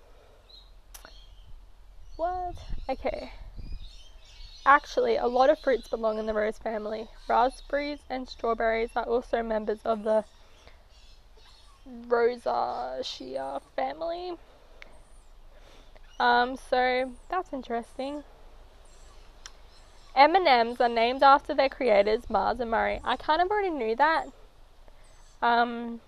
What? 2.16 2.57
Okay. 2.88 3.33
Actually, 4.64 5.16
a 5.16 5.26
lot 5.26 5.50
of 5.50 5.59
fruits 5.59 5.88
belong 5.88 6.19
in 6.19 6.26
the 6.26 6.35
rose 6.35 6.59
family. 6.59 7.09
Raspberries 7.28 8.00
and 8.09 8.28
strawberries 8.28 8.90
are 8.95 9.04
also 9.04 9.42
members 9.42 9.80
of 9.85 10.04
the 10.04 10.25
Rosaceae 11.89 13.61
family. 13.75 14.33
Um, 16.19 16.57
so 16.57 17.13
that's 17.31 17.53
interesting. 17.53 18.25
M&Ms 20.15 20.81
are 20.81 20.89
named 20.89 21.23
after 21.23 21.55
their 21.55 21.69
creators, 21.69 22.29
Mars 22.29 22.61
and 22.61 22.71
Murray. 22.71 23.01
I 23.05 23.17
kind 23.17 23.41
of 23.41 23.51
already 23.51 23.71
knew 23.71 23.97
that. 23.97 24.27
Um, 25.41 26.01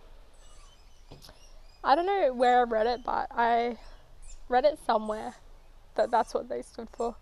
I 1.82 1.94
don't 1.94 2.06
know 2.06 2.32
where 2.34 2.60
I 2.60 2.62
read 2.64 2.86
it, 2.86 3.00
but 3.04 3.28
I 3.30 3.78
read 4.48 4.64
it 4.64 4.78
somewhere 4.84 5.34
that 5.94 6.10
that's 6.10 6.34
what 6.34 6.48
they 6.48 6.62
stood 6.62 6.88
for. 6.90 7.16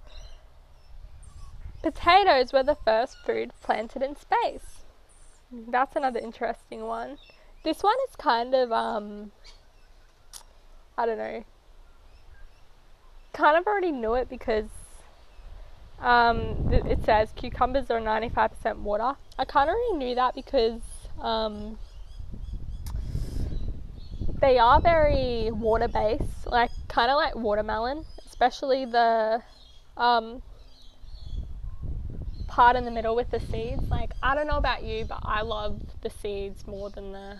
Potatoes 1.83 2.53
were 2.53 2.63
the 2.63 2.75
first 2.75 3.17
food 3.25 3.53
planted 3.63 4.03
in 4.03 4.17
space. 4.17 4.83
That's 5.51 5.97
another 5.97 6.21
interesting 6.21 6.85
one. 6.87 7.19
This 7.63 7.83
one 7.83 7.97
is 8.09 8.17
kind 8.17 8.55
of 8.55 8.73
um 8.73 9.33
I 10.97 11.07
don't 11.07 11.19
know 11.19 11.45
kind 13.33 13.57
of 13.57 13.67
already 13.67 13.93
knew 13.93 14.15
it 14.15 14.29
because 14.29 14.69
um, 16.01 16.57
it 16.73 17.03
says 17.05 17.33
cucumbers 17.37 17.91
are 17.91 18.01
95% 18.01 18.79
water. 18.79 19.15
I 19.39 19.45
kind 19.45 19.69
of 19.69 19.75
already 19.75 20.05
knew 20.05 20.15
that 20.15 20.35
because 20.35 20.81
um, 21.21 21.79
they 24.41 24.59
are 24.59 24.81
very 24.81 25.51
water 25.51 25.89
based, 25.89 26.47
like 26.47 26.71
kind 26.89 27.11
of 27.11 27.17
like 27.17 27.35
watermelon, 27.35 28.05
especially 28.27 28.85
the 28.85 29.43
um, 29.97 30.43
part 32.51 32.75
in 32.77 32.85
the 32.85 32.91
middle 32.91 33.15
with 33.15 33.31
the 33.31 33.41
seeds. 33.41 33.89
Like, 33.89 34.11
I 34.23 34.35
don't 34.35 34.47
know 34.47 34.59
about 34.59 34.83
you, 34.83 35.05
but 35.05 35.21
I 35.23 35.43
love 35.43 35.81
the 36.03 36.11
seeds 36.11 36.67
more 36.67 36.91
than 36.91 37.13
the 37.13 37.37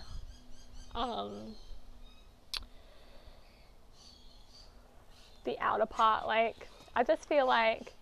um, 0.95 1.55
the 5.43 5.59
outer 5.59 5.85
part. 5.85 6.25
Like, 6.25 6.67
I 6.95 7.03
just 7.03 7.27
feel 7.27 7.45
like 7.45 7.93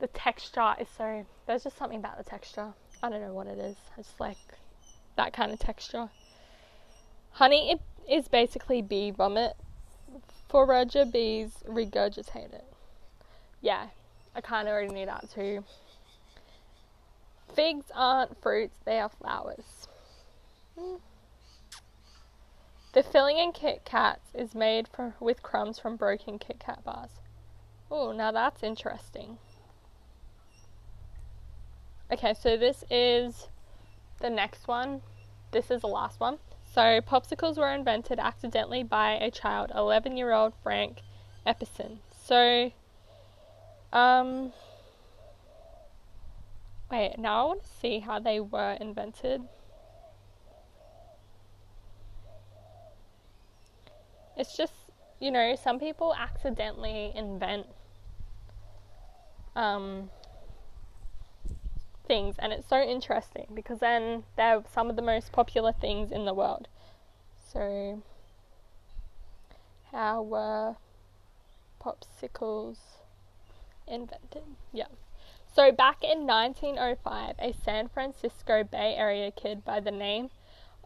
the 0.00 0.08
texture 0.08 0.74
is 0.80 0.88
so. 0.96 1.24
There's 1.46 1.64
just 1.64 1.78
something 1.78 1.98
about 1.98 2.18
the 2.18 2.24
texture. 2.24 2.72
I 3.02 3.08
don't 3.08 3.20
know 3.20 3.32
what 3.32 3.46
it 3.46 3.58
is. 3.58 3.76
It's 3.96 4.18
like 4.18 4.38
that 5.16 5.32
kind 5.32 5.52
of 5.52 5.58
texture. 5.58 6.08
Honey 7.32 7.70
it 7.70 7.80
is 8.10 8.26
basically 8.26 8.82
bee 8.82 9.12
vomit. 9.12 9.56
Forager 10.48 11.04
bees 11.04 11.52
regurgitate 11.68 12.52
it. 12.52 12.64
Yeah, 13.60 13.86
I 14.34 14.40
kind 14.40 14.66
of 14.66 14.72
already 14.72 14.92
knew 14.92 15.06
that 15.06 15.30
too. 15.32 15.62
Figs 17.54 17.90
aren't 17.94 18.40
fruits, 18.40 18.78
they 18.84 19.00
are 19.00 19.08
flowers. 19.08 19.88
The 22.92 23.02
filling 23.02 23.38
in 23.38 23.52
Kit 23.52 23.84
Kats 23.84 24.30
is 24.34 24.54
made 24.54 24.88
from, 24.88 25.14
with 25.20 25.42
crumbs 25.42 25.78
from 25.78 25.96
broken 25.96 26.38
Kit 26.38 26.58
Kat 26.58 26.84
bars. 26.84 27.10
Oh, 27.90 28.12
now 28.12 28.32
that's 28.32 28.62
interesting. 28.62 29.38
Okay, 32.10 32.34
so 32.34 32.56
this 32.56 32.84
is 32.90 33.48
the 34.20 34.30
next 34.30 34.66
one. 34.66 35.02
This 35.50 35.70
is 35.70 35.82
the 35.82 35.88
last 35.88 36.20
one. 36.20 36.38
So, 36.72 37.00
popsicles 37.00 37.58
were 37.58 37.72
invented 37.72 38.18
accidentally 38.18 38.82
by 38.82 39.12
a 39.12 39.30
child, 39.30 39.72
11 39.74 40.16
year 40.16 40.32
old 40.32 40.52
Frank 40.62 41.02
Epperson. 41.46 41.98
So, 42.24 42.72
um, 43.92 44.52
wait, 46.90 47.18
now 47.18 47.42
I 47.42 47.44
want 47.48 47.62
to 47.62 47.68
see 47.68 47.98
how 48.00 48.18
they 48.18 48.40
were 48.40 48.76
invented. 48.80 49.42
It's 54.36 54.56
just, 54.56 54.72
you 55.18 55.30
know, 55.30 55.56
some 55.56 55.78
people 55.80 56.14
accidentally 56.14 57.12
invent 57.14 57.66
um, 59.56 60.10
things, 62.06 62.36
and 62.38 62.52
it's 62.52 62.68
so 62.68 62.80
interesting 62.80 63.48
because 63.52 63.80
then 63.80 64.24
they're 64.36 64.62
some 64.72 64.88
of 64.88 64.96
the 64.96 65.02
most 65.02 65.32
popular 65.32 65.72
things 65.72 66.12
in 66.12 66.24
the 66.24 66.34
world. 66.34 66.68
So, 67.52 68.02
how 69.90 70.22
were 70.22 70.76
popsicles 71.80 72.76
invented? 73.86 74.42
Yeah. 74.72 74.86
So, 75.54 75.72
back 75.72 76.04
in 76.04 76.26
1905, 76.26 77.34
a 77.38 77.52
San 77.52 77.88
Francisco 77.88 78.62
Bay 78.62 78.94
Area 78.96 79.30
kid 79.30 79.64
by 79.64 79.80
the 79.80 79.90
name 79.90 80.30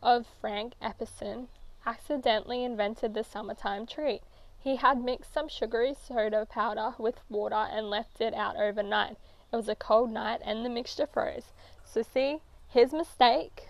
of 0.02 0.26
Frank 0.40 0.74
Epperson 0.80 1.48
accidentally 1.84 2.64
invented 2.64 3.12
the 3.12 3.24
summertime 3.24 3.86
treat. 3.86 4.22
He 4.58 4.76
had 4.76 5.02
mixed 5.02 5.34
some 5.34 5.48
sugary 5.48 5.94
soda 5.94 6.46
powder 6.46 6.94
with 6.96 7.20
water 7.28 7.54
and 7.70 7.90
left 7.90 8.20
it 8.20 8.32
out 8.34 8.56
overnight. 8.56 9.16
It 9.52 9.56
was 9.56 9.68
a 9.68 9.74
cold 9.74 10.10
night 10.10 10.40
and 10.44 10.64
the 10.64 10.70
mixture 10.70 11.06
froze. 11.06 11.52
So, 11.84 12.02
see, 12.02 12.40
his 12.68 12.92
mistake 12.92 13.68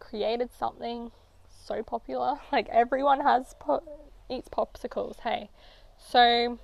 created 0.00 0.50
something 0.52 1.12
so 1.48 1.82
popular. 1.82 2.40
Like, 2.52 2.68
everyone 2.68 3.20
has 3.20 3.54
po- 3.58 3.84
eats 4.28 4.48
popsicles, 4.48 5.20
hey. 5.20 5.50
So, 5.96 6.58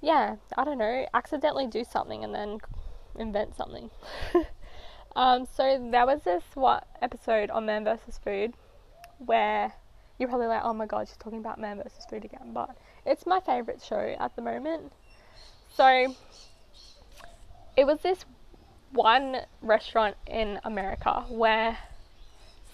yeah, 0.00 0.36
I 0.56 0.64
don't 0.64 0.78
know, 0.78 1.06
accidentally 1.14 1.66
do 1.66 1.84
something 1.84 2.24
and 2.24 2.34
then 2.34 2.58
invent 3.18 3.56
something. 3.56 3.90
um, 5.16 5.46
so, 5.46 5.88
there 5.90 6.06
was 6.06 6.22
this 6.22 6.42
what 6.54 6.86
episode 7.02 7.50
on 7.50 7.66
Man 7.66 7.84
vs. 7.84 8.18
Food 8.18 8.54
where 9.18 9.72
you're 10.18 10.28
probably 10.28 10.46
like, 10.46 10.62
oh 10.64 10.72
my 10.72 10.86
god, 10.86 11.08
she's 11.08 11.16
talking 11.16 11.38
about 11.38 11.58
Man 11.58 11.76
vs. 11.76 12.06
Food 12.08 12.24
again. 12.24 12.52
But 12.52 12.76
it's 13.04 13.26
my 13.26 13.40
favourite 13.40 13.82
show 13.82 14.16
at 14.18 14.34
the 14.36 14.42
moment. 14.42 14.92
So 15.74 16.14
it 17.76 17.86
was 17.86 18.00
this 18.00 18.24
one 18.92 19.36
restaurant 19.62 20.16
in 20.26 20.60
America 20.64 21.24
where 21.28 21.78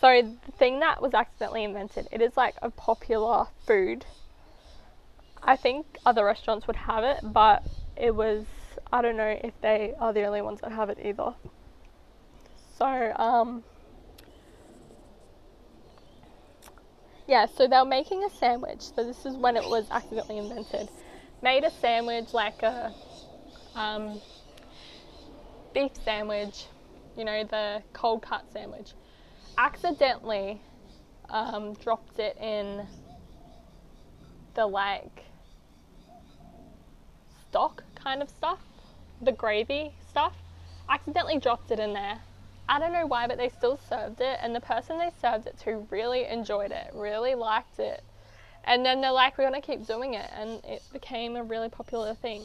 so 0.01 0.23
the 0.45 0.53
thing 0.53 0.81
that 0.81 1.01
was 1.01 1.15
accidentally 1.15 1.65
invented, 1.65 2.09
it 2.13 2.21
is 2.21 2.37
like 2.37 2.55
a 2.61 2.71
popular 2.71 3.47
food. 3.67 4.05
I 5.47 5.57
think 5.57 5.87
other 6.05 6.25
restaurants 6.25 6.67
would 6.67 6.77
have 6.77 7.05
it, 7.05 7.21
but 7.23 7.63
it 7.97 8.15
was 8.15 8.45
I 8.93 9.01
don't 9.01 9.17
know 9.17 9.39
if 9.43 9.59
they 9.63 9.95
are 9.99 10.13
the 10.13 10.25
only 10.25 10.43
ones 10.43 10.61
that 10.61 10.73
have 10.73 10.91
it 10.91 10.99
either. 11.03 11.35
So 12.77 13.13
um 13.17 13.63
yeah, 17.29 17.47
so 17.47 17.67
they 17.67 17.77
were 17.77 17.85
making 17.85 18.25
a 18.25 18.31
sandwich. 18.31 18.83
So 18.95 19.05
this 19.05 19.25
is 19.27 19.37
when 19.37 19.57
it 19.57 19.69
was 19.69 19.87
accidentally 19.91 20.39
invented. 20.39 20.91
Made 21.43 21.65
a 21.65 21.71
sandwich 21.71 22.33
like 22.33 22.63
a 22.63 22.95
um, 23.75 24.21
beef 25.75 25.91
sandwich, 26.05 26.67
you 27.17 27.25
know, 27.25 27.43
the 27.45 27.83
cold 27.93 28.23
cut 28.23 28.45
sandwich. 28.53 28.93
Accidentally 29.59 30.61
um, 31.29 31.75
dropped 31.75 32.19
it 32.21 32.37
in 32.41 32.87
the 34.55 34.67
like 34.67 35.25
stock 37.57 37.83
kind 37.95 38.21
of 38.23 38.29
stuff, 38.29 38.61
the 39.23 39.33
gravy 39.33 39.93
stuff. 40.09 40.35
Accidentally 40.89 41.39
dropped 41.39 41.71
it 41.71 41.81
in 41.81 41.95
there 41.95 42.21
I 42.69 42.81
don't 42.81 42.93
know 42.93 43.07
why, 43.07 43.29
but 43.29 43.39
they 43.39 43.49
still 43.49 43.79
served 43.89 44.21
it, 44.21 44.39
and 44.43 44.55
the 44.55 44.61
person 44.61 44.99
they 44.99 45.11
served 45.21 45.47
it 45.47 45.57
to 45.61 45.87
really 45.91 46.25
enjoyed 46.27 46.73
it, 46.73 46.91
really 46.95 47.37
liked 47.37 47.79
it. 47.79 48.03
And 48.65 48.85
then 48.85 49.01
they're 49.01 49.13
like, 49.13 49.39
we're 49.39 49.49
going 49.49 49.61
to 49.61 49.65
keep 49.65 49.87
doing 49.87 50.15
it, 50.15 50.29
and 50.37 50.65
it 50.65 50.83
became 50.93 51.37
a 51.37 51.45
really 51.45 51.69
popular 51.69 52.15
thing. 52.15 52.43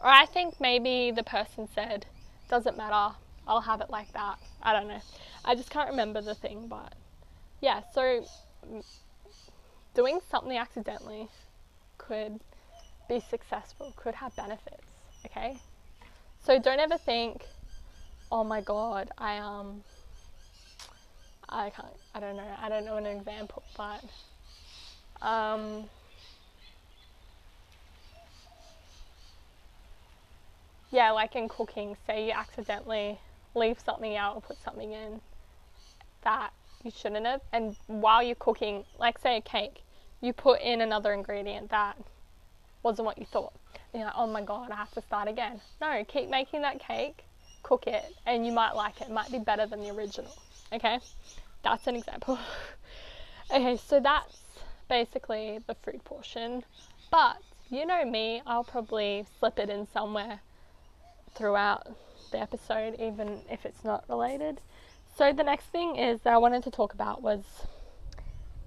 Or 0.00 0.08
I 0.08 0.24
think 0.24 0.60
maybe 0.60 1.10
the 1.10 1.22
person 1.22 1.68
said, 1.74 2.06
doesn't 2.48 2.78
matter, 2.78 3.14
I'll 3.46 3.60
have 3.60 3.82
it 3.82 3.90
like 3.90 4.14
that. 4.14 4.38
I 4.62 4.72
don't 4.72 4.88
know. 4.88 5.02
I 5.44 5.54
just 5.54 5.68
can't 5.68 5.90
remember 5.90 6.22
the 6.22 6.34
thing, 6.34 6.66
but 6.68 6.94
yeah, 7.60 7.82
so 7.92 8.24
doing 9.94 10.20
something 10.30 10.56
accidentally 10.56 11.28
could 11.98 12.40
be 13.08 13.20
successful, 13.20 13.92
could 13.96 14.14
have 14.14 14.34
benefits, 14.36 14.86
okay? 15.26 15.58
So 16.44 16.58
don't 16.58 16.80
ever 16.80 16.98
think, 16.98 17.44
oh 18.30 18.44
my 18.44 18.60
god, 18.60 19.10
I 19.18 19.38
um 19.38 19.82
I 21.48 21.70
can't 21.70 21.88
I 22.14 22.20
don't 22.20 22.36
know, 22.36 22.56
I 22.60 22.68
don't 22.68 22.84
know 22.84 22.96
an 22.96 23.06
example, 23.06 23.62
but 23.76 24.04
um 25.22 25.84
yeah, 30.90 31.10
like 31.10 31.34
in 31.34 31.48
cooking, 31.48 31.96
say 32.06 32.26
you 32.26 32.32
accidentally 32.32 33.18
leave 33.54 33.78
something 33.80 34.16
out 34.16 34.36
or 34.36 34.40
put 34.40 34.62
something 34.62 34.92
in 34.92 35.20
that 36.22 36.52
you 36.82 36.90
shouldn't 36.90 37.26
have 37.26 37.40
and 37.52 37.76
while 37.86 38.22
you're 38.22 38.34
cooking, 38.34 38.84
like 38.98 39.18
say 39.18 39.36
a 39.36 39.40
cake, 39.40 39.82
you 40.20 40.32
put 40.32 40.60
in 40.60 40.80
another 40.80 41.12
ingredient 41.12 41.70
that 41.70 41.96
wasn't 42.84 43.06
what 43.06 43.18
you 43.18 43.26
thought. 43.26 43.54
And 43.92 44.00
you're 44.00 44.06
like, 44.06 44.14
oh 44.16 44.26
my 44.26 44.42
god, 44.42 44.70
I 44.70 44.76
have 44.76 44.92
to 44.92 45.02
start 45.02 45.28
again. 45.28 45.60
No, 45.80 46.04
keep 46.06 46.28
making 46.28 46.62
that 46.62 46.78
cake 46.78 47.24
cook 47.64 47.86
it 47.88 48.14
and 48.26 48.46
you 48.46 48.52
might 48.52 48.74
like 48.76 49.00
it. 49.00 49.08
It 49.08 49.10
might 49.10 49.32
be 49.32 49.40
better 49.40 49.66
than 49.66 49.80
the 49.80 49.90
original. 49.90 50.30
Okay? 50.72 51.00
That's 51.64 51.86
an 51.88 51.96
example. 51.96 52.38
okay, 53.50 53.76
so 53.76 53.98
that's 53.98 54.38
basically 54.88 55.58
the 55.66 55.74
food 55.74 56.04
portion. 56.04 56.62
But 57.10 57.38
you 57.70 57.84
know 57.84 58.04
me, 58.04 58.42
I'll 58.46 58.64
probably 58.64 59.26
slip 59.40 59.58
it 59.58 59.68
in 59.68 59.88
somewhere 59.92 60.40
throughout 61.34 61.88
the 62.30 62.38
episode, 62.38 63.00
even 63.00 63.40
if 63.50 63.66
it's 63.66 63.82
not 63.82 64.04
related. 64.08 64.60
So 65.16 65.32
the 65.32 65.42
next 65.42 65.66
thing 65.66 65.96
is 65.96 66.20
that 66.22 66.34
I 66.34 66.38
wanted 66.38 66.62
to 66.64 66.70
talk 66.70 66.92
about 66.92 67.22
was 67.22 67.42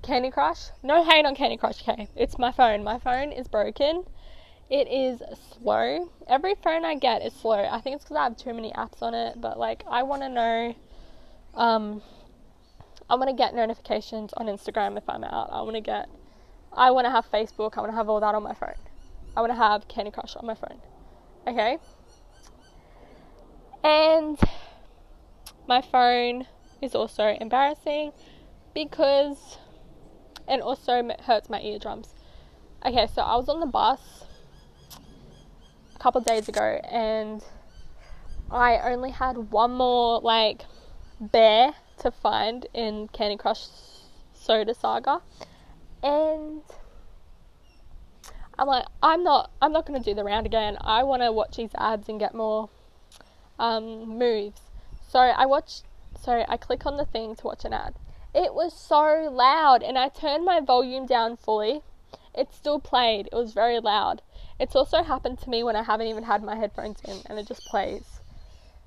Candy 0.08 0.32
Crush. 0.32 0.70
No 0.82 1.04
hate 1.04 1.26
on 1.26 1.36
Candy 1.36 1.58
Crush, 1.58 1.88
okay? 1.88 2.08
It's 2.15 2.39
my 2.39 2.52
phone. 2.52 2.84
My 2.84 2.98
phone 2.98 3.32
is 3.32 3.48
broken 3.48 4.06
it 4.70 4.88
is 4.89 5.22
slow. 5.54 6.10
Every 6.28 6.56
phone 6.56 6.84
I 6.84 6.96
get 6.96 7.26
is 7.26 7.34
slow. 7.34 7.63
I 7.63 7.80
think 7.80 7.96
it's 7.96 8.04
because 8.04 8.17
I 8.17 8.24
have 8.24 8.38
too 8.38 8.54
many 8.54 8.72
apps 8.74 9.02
on 9.02 9.13
it, 9.13 9.39
but 9.39 9.58
like 9.58 9.84
I 9.89 10.04
want 10.04 10.24
to 10.24 10.30
know. 10.30 10.76
Um, 11.56 12.02
I 13.10 13.15
want 13.15 13.30
to 13.30 13.36
get 13.36 13.56
notifications 13.56 14.34
on 14.34 14.48
Instagram 14.48 14.98
if 14.98 15.08
I'm 15.08 15.24
out. 15.24 15.50
I 15.52 15.62
want 15.62 15.76
to 15.76 15.82
get. 15.82 16.10
I 16.74 16.91
want 16.91 17.06
to 17.06 17.12
have 17.12 17.26
Facebook. 17.32 17.78
I 17.78 17.82
want 17.82 17.91
to 17.91 17.96
have 17.96 18.10
all 18.10 18.20
that 18.20 18.36
on 18.36 18.43
my 18.43 18.54
phone. 18.54 18.76
I 19.36 19.41
want 19.41 19.52
to 19.52 19.58
have 19.58 19.88
Candy 19.88 20.12
Crush 20.12 20.36
on 20.36 20.46
my 20.46 20.56
phone. 20.56 20.82
Okay. 21.48 21.78
And 23.84 24.38
my 25.67 25.82
phone 25.82 26.46
is 26.82 26.93
also 26.93 27.38
embarrassing 27.39 28.12
because 28.74 29.58
it 30.47 30.62
also 30.62 31.10
hurts 31.23 31.49
my 31.49 31.62
eardrums. 31.62 32.13
Okay, 32.86 33.07
so 33.13 33.21
I 33.21 33.36
was 33.36 33.49
on 33.49 33.60
the 33.60 33.65
bus 33.65 33.99
a 35.95 35.99
couple 35.99 36.21
days 36.21 36.47
ago 36.47 36.79
and 36.89 37.43
I 38.51 38.77
only 38.91 39.12
had 39.12 39.51
one 39.51 39.71
more 39.71 40.21
like 40.21 40.63
bear 41.19 41.73
to 41.99 42.12
find 42.12 42.65
in 42.73 43.07
Candy 43.10 43.36
Crush 43.36 43.65
Soda 44.33 44.73
Saga 44.73 45.21
and 46.03 46.62
I'm 48.60 48.67
like 48.67 48.86
I'm 49.03 49.23
not 49.23 49.51
I'm 49.62 49.71
not 49.71 49.86
gonna 49.86 49.99
do 49.99 50.13
the 50.13 50.23
round 50.23 50.45
again. 50.45 50.77
I 50.81 51.03
wanna 51.03 51.31
watch 51.31 51.57
these 51.57 51.71
ads 51.77 52.10
and 52.10 52.19
get 52.19 52.33
more 52.33 52.69
um, 53.60 54.17
moves. 54.17 54.62
So 55.10 55.19
I 55.19 55.45
watched 55.45 55.83
so 56.21 56.45
I 56.47 56.57
click 56.57 56.86
on 56.86 56.97
the 56.97 57.05
thing 57.05 57.36
to 57.36 57.43
watch 57.43 57.65
an 57.65 57.73
ad. 57.73 57.95
It 58.38 58.54
was 58.54 58.71
so 58.71 59.28
loud 59.32 59.82
and 59.82 59.97
I 59.97 60.10
turned 60.10 60.45
my 60.45 60.60
volume 60.60 61.08
down 61.08 61.38
fully. 61.38 61.82
It 62.36 62.54
still 62.54 62.80
played. 62.80 63.30
It 63.32 63.36
was 63.36 63.52
very 63.52 63.80
loud. 63.80 64.21
It's 64.60 64.76
also 64.76 65.02
happened 65.02 65.39
to 65.39 65.50
me 65.50 65.63
when 65.63 65.76
I 65.76 65.82
haven't 65.82 66.06
even 66.06 66.26
had 66.26 66.43
my 66.43 66.56
headphones 66.56 67.02
in 67.02 67.21
and 67.26 67.39
it 67.39 67.47
just 67.47 67.65
plays. 67.65 68.21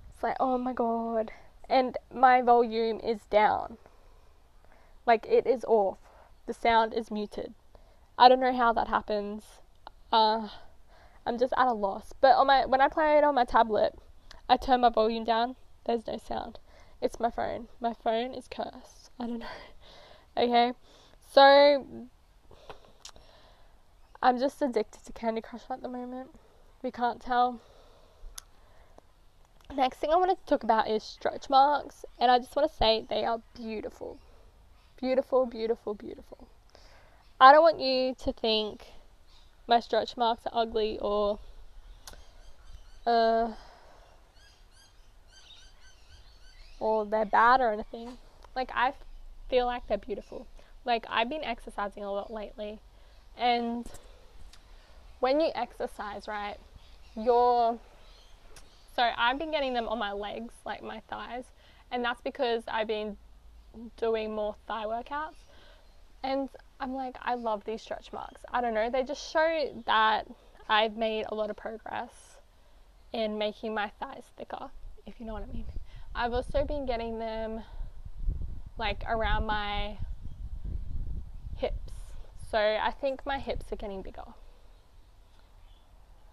It's 0.09 0.23
like, 0.23 0.37
oh 0.39 0.57
my 0.57 0.73
god. 0.73 1.33
And 1.69 1.99
my 2.15 2.43
volume 2.43 3.01
is 3.01 3.25
down. 3.25 3.77
Like 5.05 5.27
it 5.29 5.49
is 5.49 5.65
off. 5.65 5.99
The 6.47 6.55
sound 6.55 6.95
is 6.95 7.11
muted. 7.11 7.53
I 8.17 8.29
don't 8.29 8.39
know 8.39 8.57
how 8.57 8.73
that 8.75 8.87
happens. 8.87 9.43
Uh, 10.13 10.47
I'm 11.27 11.39
just 11.39 11.55
at 11.57 11.67
a 11.67 11.73
loss. 11.73 12.13
But 12.21 12.37
on 12.37 12.47
my 12.47 12.67
when 12.67 12.81
I 12.81 12.87
play 12.87 13.19
it 13.19 13.25
on 13.25 13.35
my 13.35 13.45
tablet, 13.45 13.99
I 14.49 14.57
turn 14.57 14.83
my 14.83 14.91
volume 14.91 15.25
down. 15.25 15.57
There's 15.87 16.07
no 16.07 16.19
sound. 16.19 16.61
It's 17.03 17.19
my 17.19 17.31
phone. 17.31 17.67
My 17.81 17.95
phone 17.95 18.33
is 18.33 18.47
cursed. 18.47 19.00
I 19.21 19.27
don't 19.27 19.39
know. 19.41 19.47
okay. 20.39 20.73
So 21.31 22.09
I'm 24.23 24.39
just 24.39 24.63
addicted 24.63 25.05
to 25.05 25.13
Candy 25.13 25.43
Crush 25.43 25.63
at 25.71 25.83
the 25.83 25.89
moment. 25.89 26.31
We 26.83 26.91
can't 26.91 27.21
tell. 27.21 27.61
Next 29.77 29.99
thing 29.99 30.11
I 30.11 30.17
want 30.17 30.31
to 30.31 30.47
talk 30.47 30.65
about 30.65 30.89
is 30.89 31.03
stretch 31.03 31.51
marks, 31.51 32.07
and 32.19 32.31
I 32.31 32.39
just 32.39 32.57
want 32.57 32.71
to 32.71 32.77
say 32.77 33.05
they 33.09 33.25
are 33.25 33.43
beautiful. 33.55 34.19
Beautiful, 34.99 35.45
beautiful, 35.45 35.95
beautiful. 35.95 36.49
I 37.39 37.53
don't 37.53 37.63
want 37.63 37.79
you 37.79 38.15
to 38.25 38.33
think 38.33 38.87
my 39.67 39.81
stretch 39.81 40.17
marks 40.17 40.47
are 40.47 40.63
ugly 40.63 40.99
or 41.01 41.39
uh 43.07 43.53
or 46.81 47.05
they're 47.05 47.27
bad 47.27 47.61
or 47.61 47.73
anything. 47.73 48.17
Like 48.57 48.71
I 48.75 48.95
feel 49.51 49.67
like 49.67 49.87
they're 49.89 49.99
beautiful. 49.99 50.47
Like 50.85 51.05
I've 51.11 51.29
been 51.29 51.45
exercising 51.45 52.05
a 52.05 52.11
lot 52.11 52.33
lately 52.33 52.81
and 53.37 53.87
when 55.21 55.41
you 55.41 55.51
exercise, 55.55 56.27
right, 56.27 56.57
you're. 57.15 57.79
So 58.97 59.09
I've 59.17 59.39
been 59.39 59.51
getting 59.51 59.73
them 59.73 59.89
on 59.89 59.99
my 59.99 60.13
legs, 60.13 60.55
like 60.67 60.83
my 60.83 61.01
thighs, 61.09 61.45
and 61.91 62.05
that's 62.05 62.21
because 62.21 62.65
I've 62.67 62.89
been 62.89 63.17
doing 63.97 64.35
more 64.35 64.57
thigh 64.67 64.85
workouts. 64.85 65.37
And 66.23 66.49
I'm 66.81 66.95
like, 66.95 67.17
I 67.23 67.35
love 67.35 67.65
these 67.65 67.81
stretch 67.81 68.13
marks. 68.13 68.43
I 68.53 68.61
don't 68.61 68.75
know, 68.75 68.91
they 68.91 69.05
just 69.05 69.31
show 69.33 69.83
that 69.87 70.27
I've 70.69 70.97
made 70.97 71.27
a 71.29 71.35
lot 71.35 71.51
of 71.51 71.57
progress 71.57 72.13
in 73.13 73.39
making 73.39 73.75
my 73.75 73.91
thighs 74.01 74.25
thicker, 74.37 74.71
if 75.07 75.19
you 75.19 75.27
know 75.27 75.35
what 75.35 75.43
I 75.43 75.53
mean. 75.53 75.65
I've 76.15 76.33
also 76.33 76.65
been 76.65 76.87
getting 76.87 77.19
them 77.19 77.63
like 78.81 79.05
around 79.07 79.47
my 79.47 79.99
hips. 81.57 81.93
So 82.51 82.59
I 82.59 82.91
think 82.91 83.25
my 83.25 83.39
hips 83.39 83.67
are 83.71 83.77
getting 83.77 84.03
bigger. 84.03 84.25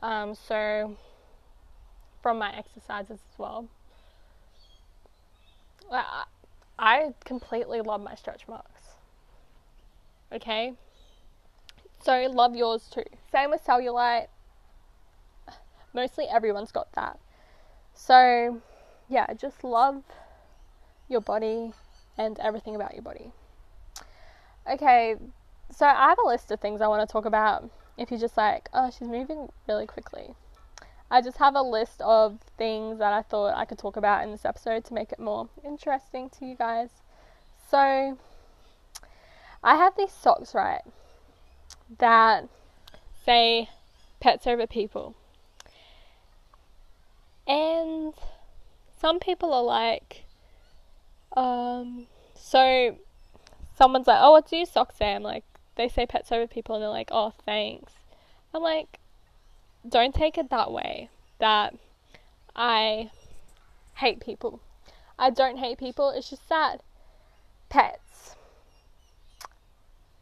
Um, 0.01 0.33
so, 0.33 0.95
from 2.21 2.39
my 2.39 2.55
exercises 2.55 3.19
as 3.31 3.37
well, 3.37 3.67
I, 6.79 7.13
completely 7.25 7.81
love 7.81 8.01
my 8.01 8.15
stretch 8.15 8.47
marks. 8.47 8.81
Okay? 10.31 10.73
So, 12.03 12.13
love 12.31 12.55
yours 12.55 12.87
too. 12.91 13.03
Same 13.31 13.49
with 13.49 13.65
cellulite. 13.65 14.27
Mostly 15.93 16.25
everyone's 16.25 16.71
got 16.71 16.91
that. 16.93 17.19
So, 17.95 18.61
yeah, 19.09 19.33
just 19.33 19.63
love 19.63 20.03
your 21.09 21.21
body 21.21 21.73
and 22.17 22.39
everything 22.39 22.75
about 22.75 22.93
your 22.93 23.03
body. 23.03 23.31
Okay, 24.69 25.15
so 25.75 25.85
I 25.85 26.09
have 26.09 26.19
a 26.23 26.27
list 26.27 26.51
of 26.51 26.59
things 26.59 26.81
I 26.81 26.87
want 26.87 27.07
to 27.07 27.11
talk 27.11 27.25
about. 27.25 27.69
If 27.97 28.11
you're 28.11 28.19
just 28.19 28.37
like, 28.37 28.69
oh, 28.73 28.89
she's 28.89 29.07
moving 29.07 29.49
really 29.67 29.85
quickly. 29.85 30.35
I 31.09 31.21
just 31.21 31.37
have 31.37 31.55
a 31.55 31.61
list 31.61 32.01
of 32.01 32.39
things 32.57 32.99
that 32.99 33.13
I 33.13 33.21
thought 33.21 33.55
I 33.55 33.65
could 33.65 33.77
talk 33.77 33.95
about 33.95 34.23
in 34.23 34.31
this 34.31 34.43
episode 34.43 34.83
to 34.85 34.93
make 34.93 35.11
it 35.11 35.19
more 35.19 35.47
interesting 35.63 36.29
to 36.31 36.45
you 36.45 36.55
guys. 36.55 36.89
So, 37.69 38.17
I 39.63 39.75
have 39.75 39.95
these 39.97 40.11
socks, 40.11 40.53
right, 40.53 40.81
that 41.97 42.47
say 43.25 43.69
pets 44.19 44.45
over 44.47 44.67
people. 44.67 45.15
And 47.47 48.13
some 48.99 49.19
people 49.19 49.53
are 49.53 49.63
like, 49.63 50.25
um, 51.35 52.07
so 52.35 52.97
someone's 53.75 54.07
like, 54.07 54.19
oh, 54.21 54.31
what's 54.31 54.51
your 54.51 54.65
socks 54.65 54.95
say? 54.97 55.13
I'm 55.13 55.23
like, 55.23 55.43
they 55.75 55.89
say 55.89 56.05
pets 56.05 56.31
over 56.31 56.47
people, 56.47 56.75
and 56.75 56.81
they're 56.83 56.89
like, 56.89 57.09
oh, 57.11 57.33
thanks. 57.45 57.93
I'm 58.53 58.61
like, 58.61 58.99
don't 59.87 60.15
take 60.15 60.37
it 60.37 60.49
that 60.49 60.71
way. 60.71 61.09
That 61.39 61.75
I 62.55 63.11
hate 63.95 64.19
people. 64.19 64.59
I 65.19 65.29
don't 65.29 65.57
hate 65.57 65.77
people. 65.77 66.09
It's 66.09 66.29
just 66.29 66.47
that 66.49 66.81
pets 67.69 68.35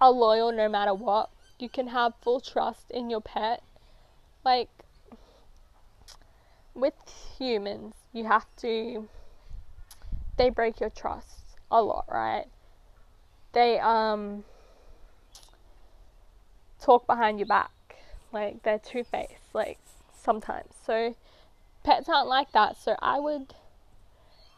are 0.01 0.11
loyal 0.11 0.51
no 0.51 0.67
matter 0.67 0.93
what. 0.93 1.29
You 1.59 1.69
can 1.69 1.87
have 1.87 2.13
full 2.21 2.41
trust 2.41 2.91
in 2.91 3.09
your 3.09 3.21
pet. 3.21 3.63
Like, 4.43 4.69
with 6.73 6.93
humans, 7.37 7.95
you 8.13 8.25
have 8.25 8.45
to. 8.57 9.07
They 10.37 10.49
break 10.49 10.79
your 10.79 10.89
trust 10.89 11.57
a 11.71 11.81
lot, 11.81 12.05
right? 12.09 12.45
They 13.53 13.79
um 13.79 14.43
talk 16.79 17.07
behind 17.07 17.39
your 17.39 17.47
back. 17.47 17.71
Like 18.31 18.63
they're 18.63 18.79
two 18.79 19.03
faced, 19.03 19.53
like 19.53 19.79
sometimes. 20.13 20.73
So 20.85 21.15
pets 21.83 22.09
aren't 22.09 22.27
like 22.27 22.51
that. 22.51 22.77
So 22.77 22.95
I 23.01 23.19
would 23.19 23.53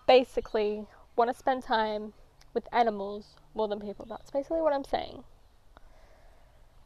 basically 0.08 0.88
want 1.16 1.32
to 1.32 1.38
spend 1.38 1.64
time 1.64 2.14
with 2.54 2.68
animals 2.72 3.36
more 3.54 3.68
than 3.68 3.80
people. 3.80 4.06
That's 4.10 4.32
basically 4.32 4.62
what 4.62 4.74
I'm 4.74 4.84
saying. 4.84 5.24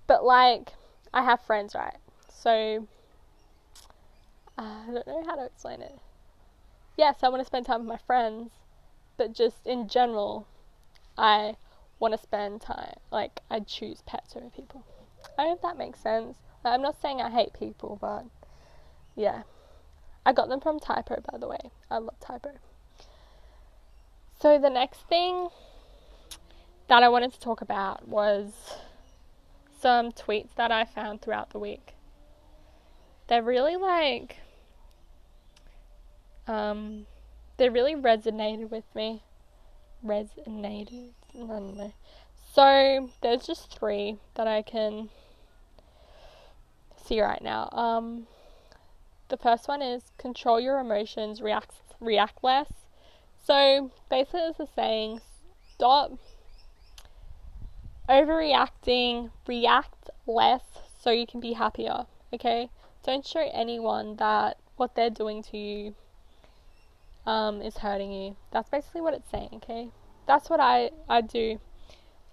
But 0.08 0.26
like, 0.26 0.74
I 1.14 1.24
have 1.24 1.40
friends, 1.42 1.76
right? 1.76 1.96
So 2.30 2.88
I 4.58 4.84
don't 4.92 5.08
know 5.08 5.24
how 5.26 5.36
to 5.36 5.46
explain 5.46 5.82
it. 5.82 5.98
Yes, 6.98 7.18
I 7.24 7.30
want 7.30 7.42
to 7.42 7.46
spend 7.46 7.66
time 7.66 7.80
with 7.80 7.88
my 7.88 7.98
friends, 7.98 8.52
but 9.22 9.34
just 9.34 9.68
in 9.68 9.88
general, 9.88 10.48
I 11.16 11.56
want 12.00 12.16
to 12.16 12.18
spend 12.18 12.60
time. 12.60 12.96
Like, 13.12 13.42
I 13.52 13.60
choose 13.60 14.02
pets 14.04 14.36
over 14.36 14.50
people. 14.50 14.84
I 15.38 15.44
hope 15.44 15.62
that 15.62 15.78
makes 15.78 16.00
sense. 16.00 16.40
Like, 16.64 16.74
I'm 16.74 16.82
not 16.82 17.00
saying 17.00 17.22
I 17.22 17.30
hate 17.30 17.54
people, 17.54 18.00
but 18.02 18.26
yeah. 19.16 19.44
I 20.26 20.34
got 20.34 20.50
them 20.50 20.60
from 20.60 20.80
Typo, 20.80 21.22
by 21.32 21.38
the 21.38 21.48
way. 21.48 21.60
I 21.92 22.00
love 22.00 22.20
Typo. 22.20 22.54
So, 24.40 24.58
the 24.58 24.72
next 24.72 25.02
thing 25.02 25.50
that 26.88 27.04
I 27.04 27.10
wanted 27.10 27.32
to 27.34 27.40
talk 27.40 27.62
about 27.62 28.08
was 28.08 28.54
some 29.80 30.12
tweets 30.12 30.56
that 30.56 30.72
I 30.72 30.84
found 30.86 31.22
throughout 31.22 31.52
the 31.52 31.60
week. 31.60 31.94
They're 33.28 33.44
really 33.44 33.76
like, 33.76 34.38
um, 36.48 37.06
they 37.58 37.70
really 37.70 37.96
resonated 37.96 38.70
with 38.70 38.86
me. 38.96 39.24
Resonated? 40.06 41.12
I 41.36 41.38
don't 41.38 41.78
know. 41.78 41.94
So, 42.54 43.10
there's 43.22 43.46
just 43.46 43.78
three 43.78 44.18
that 44.36 44.48
I 44.48 44.62
can 44.62 45.10
see 47.06 47.22
right 47.22 47.42
now. 47.42 47.70
Um, 47.72 48.28
the 49.30 49.38
first 49.38 49.68
one 49.68 49.82
is 49.82 50.04
control 50.18 50.60
your 50.60 50.80
emotions, 50.80 51.42
react 51.42 51.74
react 52.00 52.44
less. 52.44 52.72
So 53.46 53.92
basically, 54.10 54.42
it's 54.42 54.58
the 54.58 54.68
saying, 54.76 55.22
stop 55.74 56.12
overreacting, 58.10 59.32
react 59.48 60.10
less, 60.28 60.64
so 61.02 61.12
you 61.12 61.26
can 61.26 61.40
be 61.40 61.54
happier. 61.54 62.06
Okay, 62.34 62.70
don't 63.04 63.26
show 63.26 63.50
anyone 63.54 64.18
that 64.18 64.58
what 64.76 64.96
they're 64.96 65.10
doing 65.10 65.44
to 65.44 65.58
you 65.58 65.96
um, 67.26 67.62
is 67.62 67.78
hurting 67.78 68.12
you. 68.12 68.36
That's 68.52 68.70
basically 68.70 69.02
what 69.02 69.14
it's 69.14 69.30
saying. 69.30 69.50
Okay, 69.56 69.90
that's 70.28 70.50
what 70.50 70.60
I 70.60 70.92
I 71.08 71.22
do, 71.22 71.60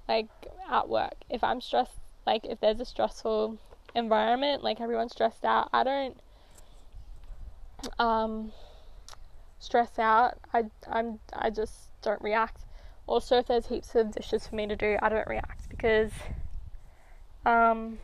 like 0.08 0.28
at 0.70 0.88
work. 0.88 1.14
If 1.28 1.42
I'm 1.44 1.60
stressed, 1.60 2.00
like 2.26 2.44
if 2.44 2.60
there's 2.60 2.80
a 2.80 2.84
stressful 2.84 3.58
environment, 3.94 4.62
like 4.62 4.80
everyone's 4.80 5.12
stressed 5.12 5.44
out, 5.44 5.68
I 5.72 5.84
don't 5.84 6.16
um, 7.98 8.52
stress 9.58 9.98
out. 9.98 10.38
I 10.52 10.64
I'm 10.90 11.20
I 11.32 11.50
just 11.50 11.90
don't 12.02 12.20
react. 12.22 12.64
Also, 13.06 13.38
if 13.38 13.46
there's 13.46 13.66
heaps 13.66 13.94
of 13.94 14.12
dishes 14.12 14.46
for 14.46 14.54
me 14.54 14.66
to 14.66 14.76
do, 14.76 14.98
I 15.00 15.08
don't 15.08 15.26
react 15.26 15.68
because 15.70 16.12
um, 17.46 17.98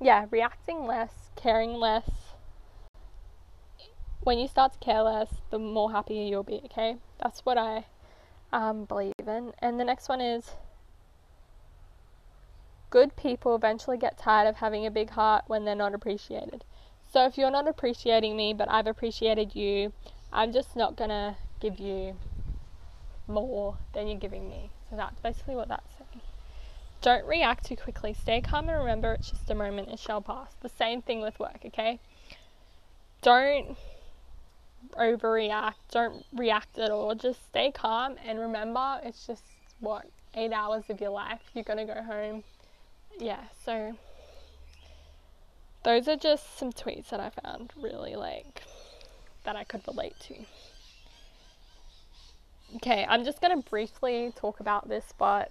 yeah, 0.00 0.26
reacting 0.30 0.86
less, 0.86 1.12
caring 1.36 1.74
less. 1.74 2.08
When 4.22 4.38
you 4.38 4.48
start 4.48 4.74
to 4.74 4.78
care 4.78 5.02
less, 5.02 5.28
the 5.50 5.58
more 5.58 5.92
happier 5.92 6.24
you'll 6.24 6.42
be. 6.42 6.60
Okay, 6.66 6.96
that's 7.22 7.40
what 7.40 7.56
I 7.56 7.84
um, 8.52 8.84
believe 8.84 9.14
in. 9.26 9.52
And 9.60 9.80
the 9.80 9.84
next 9.84 10.08
one 10.08 10.20
is 10.20 10.52
good 12.90 13.16
people 13.16 13.54
eventually 13.54 13.96
get 13.96 14.18
tired 14.18 14.48
of 14.48 14.56
having 14.56 14.84
a 14.84 14.90
big 14.90 15.10
heart 15.10 15.44
when 15.46 15.64
they're 15.64 15.74
not 15.74 15.94
appreciated. 15.94 16.64
So 17.12 17.24
if 17.24 17.38
you're 17.38 17.50
not 17.50 17.66
appreciating 17.66 18.36
me, 18.36 18.52
but 18.52 18.70
I've 18.70 18.86
appreciated 18.86 19.54
you, 19.54 19.92
I'm 20.32 20.52
just 20.52 20.76
not 20.76 20.96
gonna 20.96 21.36
give 21.60 21.78
you 21.78 22.16
more 23.26 23.76
than 23.94 24.06
you're 24.06 24.18
giving 24.18 24.48
me. 24.48 24.70
So 24.90 24.96
that's 24.96 25.18
basically 25.20 25.56
what 25.56 25.68
that's 25.68 25.94
saying. 25.96 26.22
Don't 27.00 27.24
react 27.24 27.64
too 27.64 27.76
quickly. 27.76 28.12
Stay 28.12 28.40
calm 28.40 28.68
and 28.68 28.78
remember 28.78 29.14
it's 29.14 29.30
just 29.30 29.50
a 29.50 29.54
moment, 29.54 29.88
it 29.88 29.98
shall 29.98 30.20
pass. 30.20 30.54
The 30.60 30.68
same 30.68 31.00
thing 31.00 31.20
with 31.20 31.38
work, 31.38 31.60
okay? 31.64 31.98
Don't 33.22 33.76
overreact. 34.98 35.74
Don't 35.90 36.24
react 36.32 36.78
at 36.78 36.90
all. 36.90 37.14
Just 37.14 37.44
stay 37.46 37.70
calm 37.72 38.16
and 38.24 38.38
remember 38.38 39.00
it's 39.04 39.26
just 39.26 39.44
what, 39.80 40.06
eight 40.34 40.52
hours 40.52 40.84
of 40.88 41.00
your 41.00 41.10
life. 41.10 41.40
You're 41.54 41.64
gonna 41.64 41.86
go 41.86 42.02
home 42.02 42.44
yeah, 43.20 43.40
so 43.64 43.96
those 45.82 46.08
are 46.08 46.16
just 46.16 46.58
some 46.58 46.72
tweets 46.72 47.10
that 47.10 47.20
I 47.20 47.30
found 47.30 47.72
really 47.76 48.16
like 48.16 48.62
that 49.44 49.56
I 49.56 49.64
could 49.64 49.82
relate 49.86 50.14
to. 50.20 50.34
Okay, 52.76 53.04
I'm 53.08 53.24
just 53.24 53.42
to 53.42 53.56
briefly 53.68 54.32
talk 54.36 54.60
about 54.60 54.88
this, 54.88 55.12
but 55.18 55.50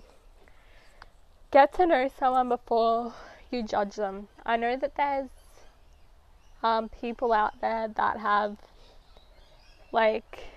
get 1.52 1.74
to 1.76 1.86
know 1.86 2.10
someone 2.18 2.50
before 2.50 3.14
you 3.52 3.62
judge 3.62 3.96
them. 3.96 4.30
I 4.46 4.56
know 4.56 4.78
that 4.78 4.96
there's 4.96 5.30
um, 6.64 6.90
people 6.90 7.34
out 7.34 7.62
there 7.62 7.88
that 7.88 8.18
have 8.18 8.58
like 9.92 10.48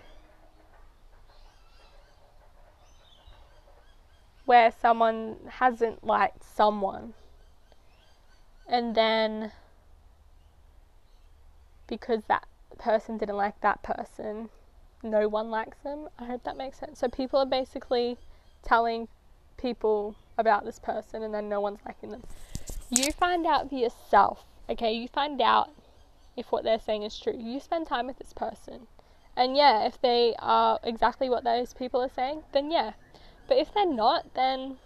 where 4.44 4.72
someone 4.80 5.36
hasn't 5.48 6.04
liked 6.04 6.44
someone. 6.44 7.14
And 8.68 8.94
then 8.94 9.52
because 11.86 12.24
that 12.24 12.46
person 12.78 13.18
didn't 13.18 13.36
like 13.36 13.60
that 13.60 13.82
person 13.82 14.48
no 15.04 15.28
one 15.28 15.50
likes 15.50 15.78
them. 15.78 16.08
I 16.18 16.26
hope 16.26 16.44
that 16.44 16.56
makes 16.56 16.78
sense. 16.78 17.00
So 17.00 17.08
people 17.08 17.40
are 17.40 17.46
basically 17.46 18.18
telling 18.62 19.08
people 19.56 20.14
about 20.38 20.64
this 20.64 20.78
person 20.78 21.24
and 21.24 21.34
then 21.34 21.48
no 21.48 21.60
one's 21.60 21.80
liking 21.84 22.10
them. 22.10 22.22
You 22.88 23.10
find 23.12 23.46
out 23.46 23.68
for 23.68 23.74
yourself 23.74 24.44
okay? 24.68 24.92
You 24.92 25.08
find 25.08 25.40
out 25.40 25.70
if 26.36 26.50
what 26.50 26.64
they're 26.64 26.80
saying 26.80 27.02
is 27.02 27.18
true. 27.18 27.34
You 27.36 27.60
spend 27.60 27.86
time 27.86 28.06
with 28.06 28.18
this 28.18 28.32
person 28.32 28.86
and 29.36 29.56
yeah 29.56 29.86
if 29.86 30.00
they 30.00 30.34
are 30.38 30.78
exactly 30.82 31.28
what 31.28 31.44
those 31.44 31.74
people 31.74 32.00
are 32.00 32.10
saying 32.10 32.42
then 32.52 32.70
yeah 32.70 32.92
but 33.52 33.58
if 33.58 33.74
they're 33.74 33.86
not, 33.86 34.32
then 34.34 34.78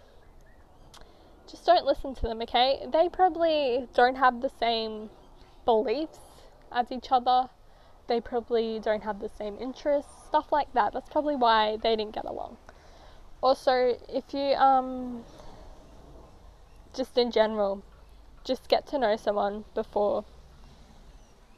just 1.49 1.65
don't 1.65 1.85
listen 1.85 2.15
to 2.15 2.21
them, 2.23 2.41
okay? 2.41 2.85
They 2.91 3.09
probably 3.09 3.87
don't 3.93 4.15
have 4.15 4.41
the 4.41 4.49
same 4.49 5.09
beliefs 5.65 6.19
as 6.71 6.91
each 6.91 7.11
other. 7.11 7.49
They 8.07 8.19
probably 8.19 8.79
don't 8.79 9.03
have 9.03 9.19
the 9.19 9.29
same 9.29 9.57
interests, 9.59 10.11
stuff 10.27 10.51
like 10.51 10.73
that. 10.73 10.93
That's 10.93 11.09
probably 11.09 11.35
why 11.35 11.77
they 11.77 11.95
didn't 11.95 12.13
get 12.13 12.25
along. 12.25 12.57
Also, 13.41 13.97
if 14.09 14.33
you 14.33 14.55
um 14.55 15.23
just 16.93 17.17
in 17.17 17.31
general, 17.31 17.83
just 18.43 18.67
get 18.67 18.87
to 18.87 18.97
know 18.97 19.15
someone 19.15 19.65
before 19.75 20.25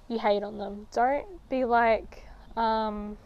you 0.07 0.19
hate 0.19 0.43
on 0.43 0.57
them. 0.57 0.87
Don't 0.91 1.49
be 1.49 1.65
like, 1.65 2.28
um, 2.59 3.17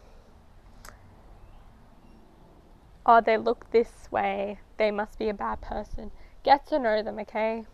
oh, 3.04 3.20
they 3.20 3.36
look 3.36 3.70
this 3.72 4.08
way, 4.10 4.60
they 4.78 4.92
must 4.92 5.18
be 5.18 5.28
a 5.28 5.34
bad 5.34 5.60
person. 5.60 6.12
Get 6.44 6.66
to 6.68 6.78
know 6.78 7.02
them, 7.02 7.18
okay? 7.18 7.64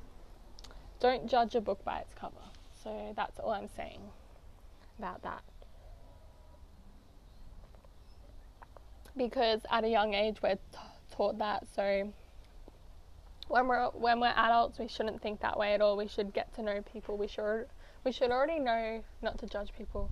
Don't 1.00 1.28
judge 1.28 1.54
a 1.54 1.60
book 1.60 1.84
by 1.84 1.98
its 1.98 2.14
cover. 2.14 2.34
So 2.82 3.12
that's 3.14 3.38
all 3.38 3.50
I'm 3.50 3.68
saying 3.68 4.00
about 4.98 5.22
that. 5.22 5.42
Because 9.14 9.60
at 9.70 9.84
a 9.84 9.88
young 9.88 10.14
age, 10.14 10.36
we're 10.42 10.54
t- 10.54 10.60
taught 11.10 11.38
that. 11.38 11.66
So 11.74 12.10
when 13.48 13.66
we're 13.66 13.88
when 13.88 14.20
we're 14.20 14.32
adults, 14.34 14.78
we 14.78 14.88
shouldn't 14.88 15.20
think 15.20 15.40
that 15.40 15.58
way 15.58 15.74
at 15.74 15.82
all. 15.82 15.96
We 15.96 16.08
should 16.08 16.32
get 16.32 16.54
to 16.54 16.62
know 16.62 16.80
people. 16.80 17.18
We 17.18 17.26
should 17.26 17.66
we 18.04 18.12
should 18.12 18.30
already 18.30 18.60
know 18.60 19.02
not 19.20 19.36
to 19.38 19.46
judge 19.46 19.72
people 19.76 20.10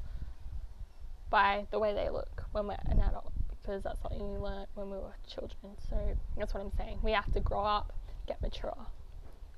by 1.30 1.66
the 1.70 1.78
way 1.78 1.94
they 1.94 2.10
look 2.10 2.44
when 2.52 2.66
we're 2.66 2.76
an 2.86 3.00
adult 3.00 3.32
because 3.68 3.82
that's 3.82 4.00
something 4.00 4.32
we 4.32 4.38
learned 4.38 4.66
when 4.74 4.90
we 4.90 4.96
were 4.96 5.14
children. 5.26 5.76
So 5.90 5.96
that's 6.36 6.54
what 6.54 6.62
I'm 6.62 6.72
saying. 6.76 7.00
We 7.02 7.12
have 7.12 7.30
to 7.32 7.40
grow 7.40 7.62
up, 7.64 7.92
get 8.26 8.40
mature. 8.40 8.76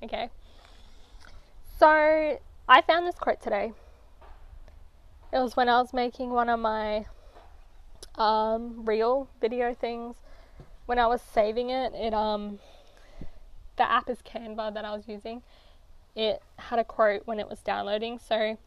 Okay? 0.02 0.30
So 1.78 2.38
I 2.68 2.80
found 2.82 3.06
this 3.06 3.14
quote 3.14 3.40
today. 3.40 3.72
It 5.32 5.38
was 5.38 5.56
when 5.56 5.68
I 5.68 5.80
was 5.80 5.92
making 5.92 6.30
one 6.30 6.48
of 6.48 6.58
my 6.58 7.06
um, 8.16 8.84
real 8.84 9.28
video 9.40 9.74
things. 9.74 10.16
When 10.86 10.98
I 10.98 11.06
was 11.06 11.22
saving 11.22 11.70
it, 11.70 11.94
it 11.94 12.12
um 12.12 12.58
the 13.76 13.90
app 13.90 14.10
is 14.10 14.18
Canva 14.22 14.74
that 14.74 14.84
I 14.84 14.94
was 14.94 15.06
using. 15.06 15.42
It 16.16 16.42
had 16.56 16.80
a 16.80 16.84
quote 16.84 17.22
when 17.26 17.38
it 17.38 17.48
was 17.48 17.60
downloading, 17.60 18.18
so 18.18 18.58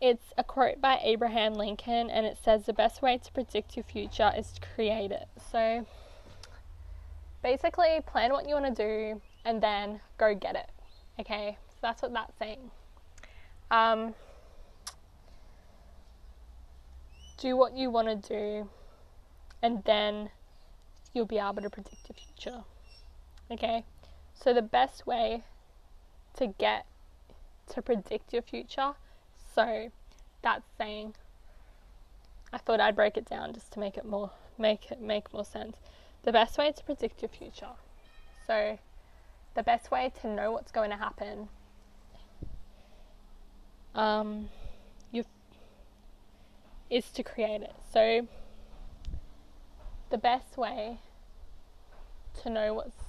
it's 0.00 0.32
a 0.36 0.44
quote 0.44 0.80
by 0.80 1.00
Abraham 1.02 1.54
Lincoln, 1.54 2.10
and 2.10 2.24
it 2.24 2.38
says, 2.42 2.66
The 2.66 2.72
best 2.72 3.02
way 3.02 3.18
to 3.18 3.32
predict 3.32 3.76
your 3.76 3.84
future 3.84 4.32
is 4.36 4.52
to 4.52 4.60
create 4.74 5.10
it. 5.10 5.26
So 5.50 5.86
basically, 7.42 8.00
plan 8.06 8.32
what 8.32 8.48
you 8.48 8.54
want 8.54 8.76
to 8.76 8.82
do 8.82 9.20
and 9.44 9.60
then 9.60 10.00
go 10.16 10.34
get 10.34 10.54
it. 10.54 10.70
Okay, 11.18 11.58
so 11.70 11.76
that's 11.82 12.02
what 12.02 12.12
that's 12.12 12.38
saying. 12.38 12.70
Um, 13.70 14.14
do 17.38 17.56
what 17.56 17.76
you 17.76 17.90
want 17.90 18.08
to 18.08 18.28
do, 18.28 18.68
and 19.62 19.82
then 19.84 20.30
you'll 21.12 21.26
be 21.26 21.38
able 21.38 21.62
to 21.62 21.70
predict 21.70 22.08
your 22.08 22.16
future. 22.16 22.64
Okay, 23.50 23.84
so 24.32 24.54
the 24.54 24.62
best 24.62 25.06
way 25.06 25.42
to 26.36 26.46
get 26.46 26.86
to 27.70 27.82
predict 27.82 28.32
your 28.32 28.42
future 28.42 28.94
so 29.58 29.90
that's 30.40 30.68
saying 30.78 31.16
I 32.52 32.58
thought 32.58 32.78
I'd 32.78 32.94
break 32.94 33.16
it 33.16 33.28
down 33.28 33.52
just 33.52 33.72
to 33.72 33.80
make 33.80 33.96
it 33.96 34.04
more 34.04 34.30
make 34.56 34.92
it 34.92 35.00
make 35.00 35.32
more 35.32 35.44
sense. 35.44 35.78
The 36.22 36.30
best 36.30 36.58
way 36.58 36.70
to 36.70 36.84
predict 36.84 37.22
your 37.22 37.28
future. 37.28 37.74
So 38.46 38.78
the 39.54 39.64
best 39.64 39.90
way 39.90 40.12
to 40.20 40.28
know 40.28 40.52
what's 40.52 40.70
going 40.70 40.90
to 40.90 40.96
happen 40.96 41.48
um 43.96 44.48
you 45.10 45.24
is 46.88 47.10
to 47.10 47.24
create 47.24 47.62
it. 47.62 47.74
So 47.92 48.28
the 50.10 50.18
best 50.18 50.56
way 50.56 51.00
to 52.42 52.48
know 52.48 52.74
what's 52.74 53.02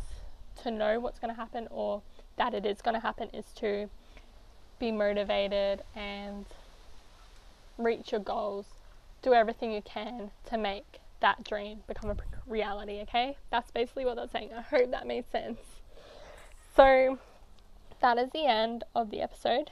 to 0.64 0.72
know 0.72 1.00
what's 1.00 1.20
going 1.20 1.32
to 1.32 1.40
happen 1.40 1.68
or 1.70 2.02
that 2.38 2.56
it 2.56 2.66
is 2.66 2.82
going 2.82 2.96
to 2.96 3.02
happen 3.02 3.30
is 3.36 3.46
to 3.58 3.88
be 4.80 4.92
motivated 4.92 5.84
and 5.96 6.46
reach 7.78 8.12
your 8.12 8.22
goals. 8.22 8.66
Do 9.22 9.34
everything 9.34 9.72
you 9.72 9.82
can 9.82 10.32
to 10.50 10.58
make 10.58 11.00
that 11.20 11.44
dream 11.44 11.80
become 11.88 12.10
a 12.10 12.16
reality, 12.48 13.02
okay? 13.02 13.38
That's 13.52 13.72
basically 13.72 14.06
what 14.06 14.16
that's 14.16 14.32
saying. 14.32 14.52
I 14.56 14.62
hope 14.62 14.92
that 14.92 15.06
made 15.06 15.30
sense. 15.30 15.60
So, 16.76 17.20
that 18.02 18.18
is 18.18 18.30
the 18.32 18.46
end 18.46 18.86
of 18.96 19.12
the 19.12 19.22
episode. 19.22 19.72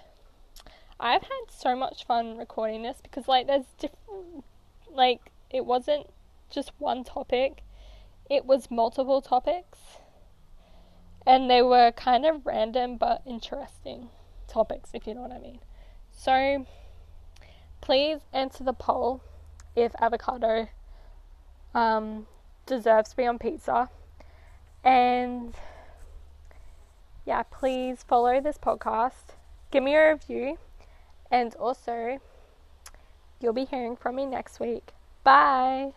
I've 1.00 1.22
had 1.22 1.46
so 1.50 1.76
much 1.76 2.06
fun 2.06 2.38
recording 2.38 2.84
this 2.84 2.98
because, 3.02 3.28
like, 3.28 3.48
there's 3.48 3.66
different, 3.80 4.44
like, 4.92 5.32
it 5.50 5.66
wasn't 5.66 6.08
just 6.50 6.72
one 6.80 7.04
topic, 7.04 7.62
it 8.30 8.46
was 8.46 8.70
multiple 8.70 9.22
topics, 9.22 9.80
and 11.26 11.50
they 11.50 11.62
were 11.62 11.92
kind 11.92 12.26
of 12.26 12.46
random 12.46 12.98
but 12.98 13.22
interesting 13.26 14.10
topics, 14.48 14.90
if 14.94 15.06
you 15.08 15.14
know 15.14 15.22
what 15.22 15.32
I 15.32 15.40
mean. 15.40 15.60
So, 16.12 16.66
please 17.82 18.20
answer 18.34 18.64
the 18.64 18.74
poll 18.74 19.22
if 19.76 19.94
avocado 20.00 20.68
um, 21.74 22.26
deserves 22.66 23.12
to 23.12 23.18
be 23.18 23.26
on 23.26 23.38
pizza. 23.38 23.90
And 24.84 25.54
yeah, 27.26 27.44
please 27.44 28.04
follow 28.04 28.42
this 28.42 28.58
podcast. 28.58 29.36
Give 29.70 29.84
me 29.84 29.96
a 29.96 30.14
review. 30.14 30.58
And 31.30 31.54
also, 31.56 32.20
you'll 33.42 33.54
be 33.54 33.66
hearing 33.66 33.96
from 33.96 34.16
me 34.16 34.26
next 34.26 34.60
week. 34.60 34.94
Bye. 35.24 35.94